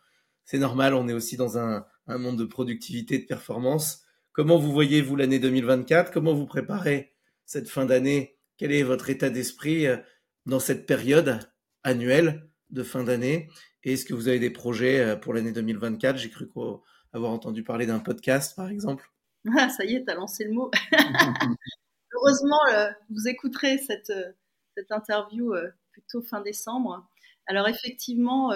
[0.45, 4.03] C'est normal, on est aussi dans un, un monde de productivité, de performance.
[4.31, 7.13] Comment vous voyez vous l'année 2024 Comment vous préparez
[7.45, 8.37] cette fin d'année?
[8.57, 9.97] Quel est votre état d'esprit euh,
[10.45, 11.39] dans cette période
[11.83, 13.49] annuelle de fin d'année?
[13.83, 16.49] Et est-ce que vous avez des projets euh, pour l'année 2024 J'ai cru
[17.11, 19.11] avoir entendu parler d'un podcast, par exemple.
[19.57, 20.71] Ah, ça y est, tu as lancé le mot.
[22.13, 24.31] Heureusement, euh, vous écouterez cette, euh,
[24.75, 25.53] cette interview
[25.91, 27.07] plutôt fin décembre.
[27.47, 28.51] Alors effectivement,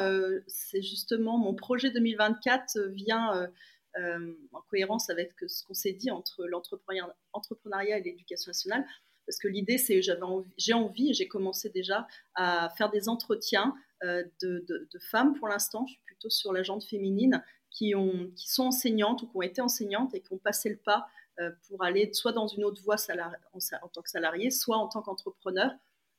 [0.48, 3.50] c'est justement mon projet 2024 vient
[3.98, 8.86] en cohérence avec ce qu'on s'est dit entre l'entrepreneuriat et l'éducation nationale.
[9.26, 13.74] Parce que l'idée, c'est j'ai envie, et j'ai commencé déjà à faire des entretiens
[14.04, 15.86] euh, de, femmes pour l'instant.
[15.88, 17.44] Je suis plutôt sur la gente féminine
[17.74, 20.78] qui, ont, qui sont enseignantes ou qui ont été enseignantes et qui ont passé le
[20.78, 21.08] pas
[21.40, 25.02] euh, pour aller soit dans une autre voie en, tant que salarié, soit en tant
[25.02, 25.72] qu'entrepreneur.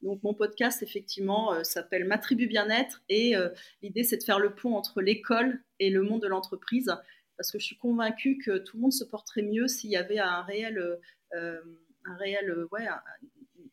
[0.03, 3.35] Donc mon podcast, effectivement, euh, s'appelle Ma bien-être et
[3.81, 6.95] l'idée, c'est de faire le pont entre l'école et le monde de l'entreprise
[7.37, 10.21] parce que je suis convaincue que tout le monde se porterait mieux s'il y avait
[10.21, 11.01] un réel
[12.05, 12.87] un réel, euh, ouais,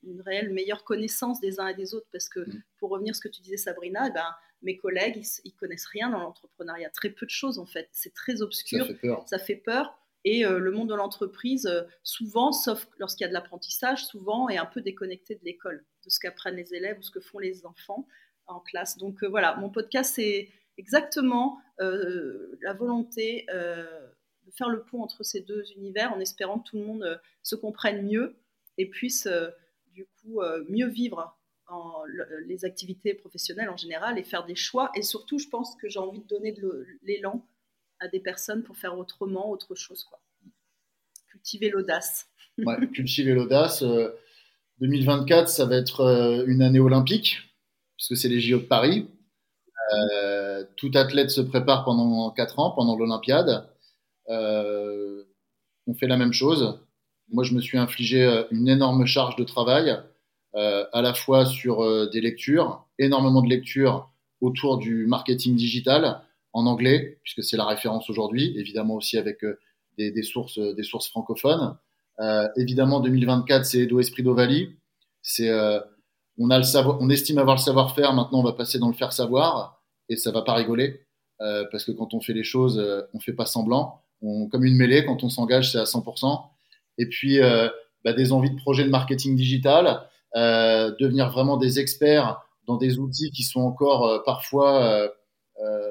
[0.03, 2.07] une réelle meilleure connaissance des uns et des autres.
[2.11, 2.63] Parce que, mm.
[2.77, 5.85] pour revenir à ce que tu disais, Sabrina, eh ben, mes collègues, ils, ils, connaissent
[5.85, 6.89] rien dans l'entrepreneuriat.
[6.89, 7.89] Très peu de choses, en fait.
[7.91, 8.85] C'est très obscur.
[8.85, 9.23] Ça fait peur.
[9.27, 9.97] Ça fait peur.
[10.23, 14.49] Et euh, le monde de l'entreprise, euh, souvent, sauf lorsqu'il y a de l'apprentissage, souvent
[14.49, 17.39] est un peu déconnecté de l'école, de ce qu'apprennent les élèves ou ce que font
[17.39, 18.07] les enfants
[18.45, 18.97] en classe.
[18.97, 23.47] Donc voilà, mon podcast, c'est exactement la volonté
[24.51, 27.55] faire le pont entre ces deux univers en espérant que tout le monde euh, se
[27.55, 28.35] comprenne mieux
[28.77, 29.49] et puisse euh,
[29.93, 31.37] du coup euh, mieux vivre
[32.47, 34.91] les activités professionnelles en général et faire des choix.
[34.93, 37.45] Et surtout, je pense que j'ai envie de donner de l'élan
[38.01, 40.03] à des personnes pour faire autrement, autre chose.
[40.03, 40.19] Quoi.
[41.29, 42.27] Cultiver l'audace.
[42.93, 43.85] Cultiver l'audace.
[44.81, 47.37] 2024, ça va être une année olympique,
[47.95, 49.07] puisque c'est les JO de Paris.
[50.75, 53.71] tout athlète se prépare pendant 4 ans, pendant l'Olympiade.
[54.29, 55.23] Euh,
[55.87, 56.79] on fait la même chose.
[57.31, 59.97] Moi, je me suis infligé euh, une énorme charge de travail,
[60.55, 64.09] euh, à la fois sur des lectures, énormément de lectures
[64.41, 66.21] autour du marketing digital
[66.53, 69.45] en anglais, puisque c'est la référence aujourd'hui, évidemment aussi avec
[69.97, 71.77] des, sources, des sources francophones.
[72.57, 74.75] évidemment, 2024, c'est Edo Esprit d'Ovalie.
[75.21, 75.49] C'est,
[76.37, 78.13] on a le savoir, on estime avoir le savoir-faire.
[78.13, 81.05] Maintenant, on va passer dans le faire savoir, et ça va pas rigoler,
[81.39, 84.01] parce que quand on fait les choses, on fait pas semblant
[84.51, 86.51] comme une mêlée, quand on s'engage, c'est à 100%.
[87.01, 87.67] Et puis, euh,
[88.05, 90.03] bah, des envies de projet de marketing digital,
[90.35, 95.09] euh, devenir vraiment des experts dans des outils qui sont encore euh, parfois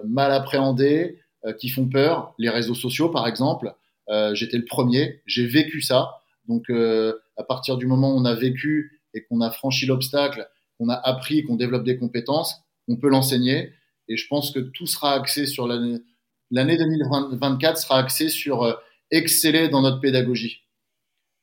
[0.05, 1.21] mal appréhendés,
[1.59, 2.35] qui font peur.
[2.39, 3.73] Les réseaux sociaux, par exemple,
[4.33, 6.17] j'étais le premier, j'ai vécu ça.
[6.49, 10.89] Donc, à partir du moment où on a vécu et qu'on a franchi l'obstacle, qu'on
[10.89, 12.57] a appris, qu'on développe des compétences,
[12.89, 13.73] on peut l'enseigner.
[14.09, 15.79] Et je pense que tout sera axé sur la,
[16.51, 18.77] l'année 2024 sera axée sur
[19.13, 20.65] exceller dans notre pédagogie.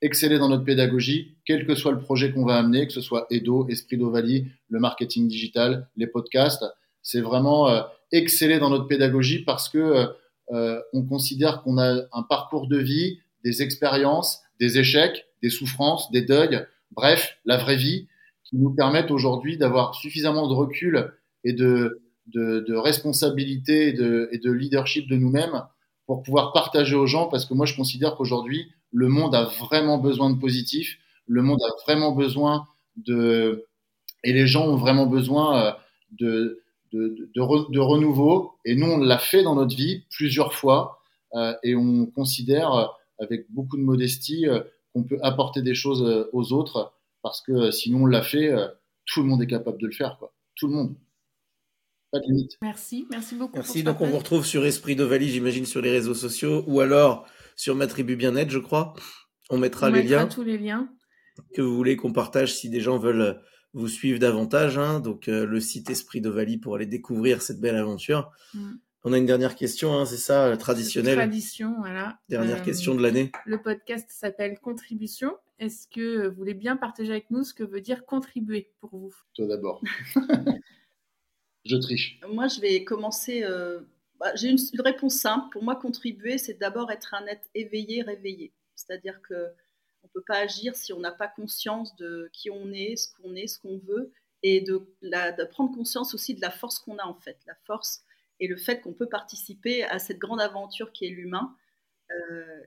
[0.02, 3.26] Exceller dans notre pédagogie, quel que soit le projet qu'on va amener, que ce soit
[3.32, 6.66] Edo, Esprit d'Ovalie, le marketing digital, les podcasts,
[7.02, 7.82] c'est vraiment euh,
[8.12, 10.10] exceller dans notre pédagogie parce que
[10.52, 16.12] euh, on considère qu'on a un parcours de vie, des expériences, des échecs, des souffrances,
[16.12, 18.08] des deuils, bref, la vraie vie,
[18.43, 21.12] qui nous permettent aujourd'hui d'avoir suffisamment de recul
[21.43, 25.64] et de, de, responsabilité et de, leadership de nous-mêmes
[26.06, 29.98] pour pouvoir partager aux gens parce que moi je considère qu'aujourd'hui le monde a vraiment
[29.98, 33.66] besoin de positif, le monde a vraiment besoin de
[34.24, 35.72] et les gens ont vraiment besoin euh,
[36.20, 36.64] de
[36.94, 41.02] de, de, renouveau et nous on l'a fait dans notre vie plusieurs fois
[41.36, 42.86] euh, et on considère euh,
[43.20, 44.46] avec beaucoup de modestie
[44.94, 48.54] qu'on peut apporter des choses aux autres parce que sinon on l'a fait,
[49.06, 50.96] tout le monde est capable de le faire quoi, tout le monde.
[52.12, 52.58] Pas de limite.
[52.62, 53.56] Merci, merci beaucoup.
[53.58, 53.84] Merci.
[53.84, 57.28] Donc, on vous retrouve sur Esprit d'Ovalie, j'imagine, sur les réseaux sociaux ou alors
[57.58, 58.93] sur ma tribu bien-être, je crois.
[59.49, 60.28] On mettra les liens.
[60.28, 60.89] tous les liens.
[61.53, 63.41] Que vous voulez qu'on partage si des gens veulent
[63.74, 64.78] vous suivre davantage.
[64.78, 64.99] Hein.
[65.01, 68.32] Donc, euh, le site Esprit d'Ovalie pour aller découvrir cette belle aventure.
[68.53, 68.76] Mm.
[69.03, 71.16] On a une dernière question, hein, c'est ça, traditionnelle.
[71.16, 72.20] Tradition, voilà.
[72.30, 73.32] Dernière euh, question de l'année.
[73.45, 75.36] Le podcast s'appelle Contribution.
[75.60, 79.14] Est-ce que vous voulez bien partager avec nous ce que veut dire contribuer pour vous?
[79.36, 79.82] Toi d'abord.
[81.66, 82.20] Je triche.
[82.30, 83.43] Moi, je vais commencer.
[83.43, 83.82] Euh,
[84.20, 85.47] bah, j'ai une, réponse simple.
[85.51, 88.53] Pour moi, contribuer, c'est d'abord être un être éveillé, réveillé.
[88.76, 89.53] C'est-à-dire que
[90.03, 93.36] on peut pas agir si on n'a pas conscience de qui on est, ce qu'on
[93.36, 94.13] est, ce qu'on veut,
[94.43, 94.78] et de,
[95.45, 97.38] prendre conscience aussi de la force qu'on a en fait.
[97.45, 98.03] La force
[98.39, 101.55] et le fait qu'on peut participer à cette grande aventure qui est l'humain.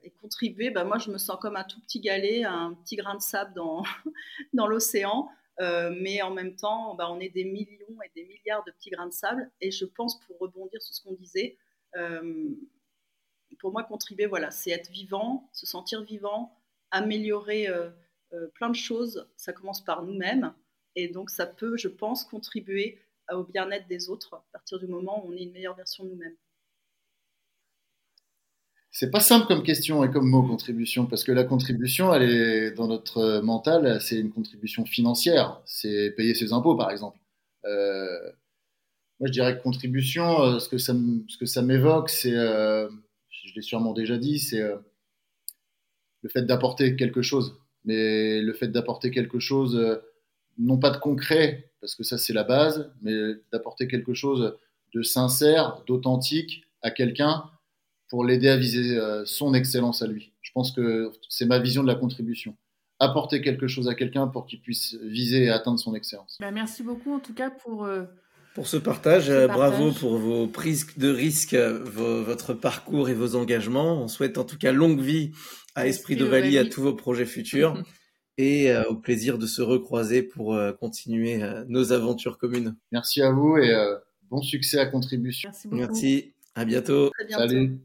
[0.03, 3.15] et contribuer, bah, moi je me sens comme un tout petit galet, un petit grain
[3.15, 3.83] de sable dans,
[4.53, 5.29] dans l'océan,
[5.59, 9.07] mais en même temps, bah, on est des millions et des milliards de petits grains
[9.07, 9.51] de sable.
[9.61, 11.57] Et je pense, pour rebondir sur ce qu'on disait,
[13.61, 16.57] pour moi, contribuer, voilà, c'est être vivant, se sentir vivant,
[16.89, 17.89] améliorer euh,
[18.33, 19.29] euh, plein de choses.
[19.37, 20.53] Ça commence par nous-mêmes.
[20.95, 22.99] Et donc, ça peut, je pense, contribuer
[23.31, 26.09] au bien-être des autres à partir du moment où on est une meilleure version de
[26.09, 26.35] nous-mêmes.
[28.91, 32.71] C'est pas simple comme question et comme mot contribution, parce que la contribution, elle est
[32.71, 37.17] dans notre mental, c'est une contribution financière, c'est payer ses impôts par exemple.
[37.65, 38.31] Euh,
[39.19, 40.93] moi, je dirais que contribution, ce que ça,
[41.27, 42.35] ce que ça m'évoque, c'est
[43.51, 44.77] je l'ai sûrement déjà dit, c'est euh,
[46.21, 47.57] le fait d'apporter quelque chose.
[47.83, 49.97] Mais le fait d'apporter quelque chose, euh,
[50.57, 54.55] non pas de concret, parce que ça c'est la base, mais d'apporter quelque chose
[54.93, 57.43] de sincère, d'authentique à quelqu'un
[58.11, 60.33] pour l'aider à viser euh, son excellence à lui.
[60.41, 62.55] Je pense que c'est ma vision de la contribution.
[62.99, 66.37] Apporter quelque chose à quelqu'un pour qu'il puisse viser et atteindre son excellence.
[66.39, 67.87] Bah, merci beaucoup en tout cas pour
[68.53, 69.29] pour ce partage.
[69.29, 74.01] Euh, bravo pour vos prises de risques, votre parcours et vos engagements.
[74.01, 75.31] On souhaite en tout cas longue vie
[75.75, 77.81] à Esprit d'Ovalie, à tous vos projets futurs
[78.37, 82.75] et euh, au plaisir de se recroiser pour euh, continuer nos aventures communes.
[82.91, 83.73] Merci à vous et
[84.29, 85.49] bon succès à contribution.
[85.49, 85.81] Merci beaucoup.
[85.81, 86.33] Merci.
[86.53, 87.11] À bientôt.
[87.29, 87.79] Salut.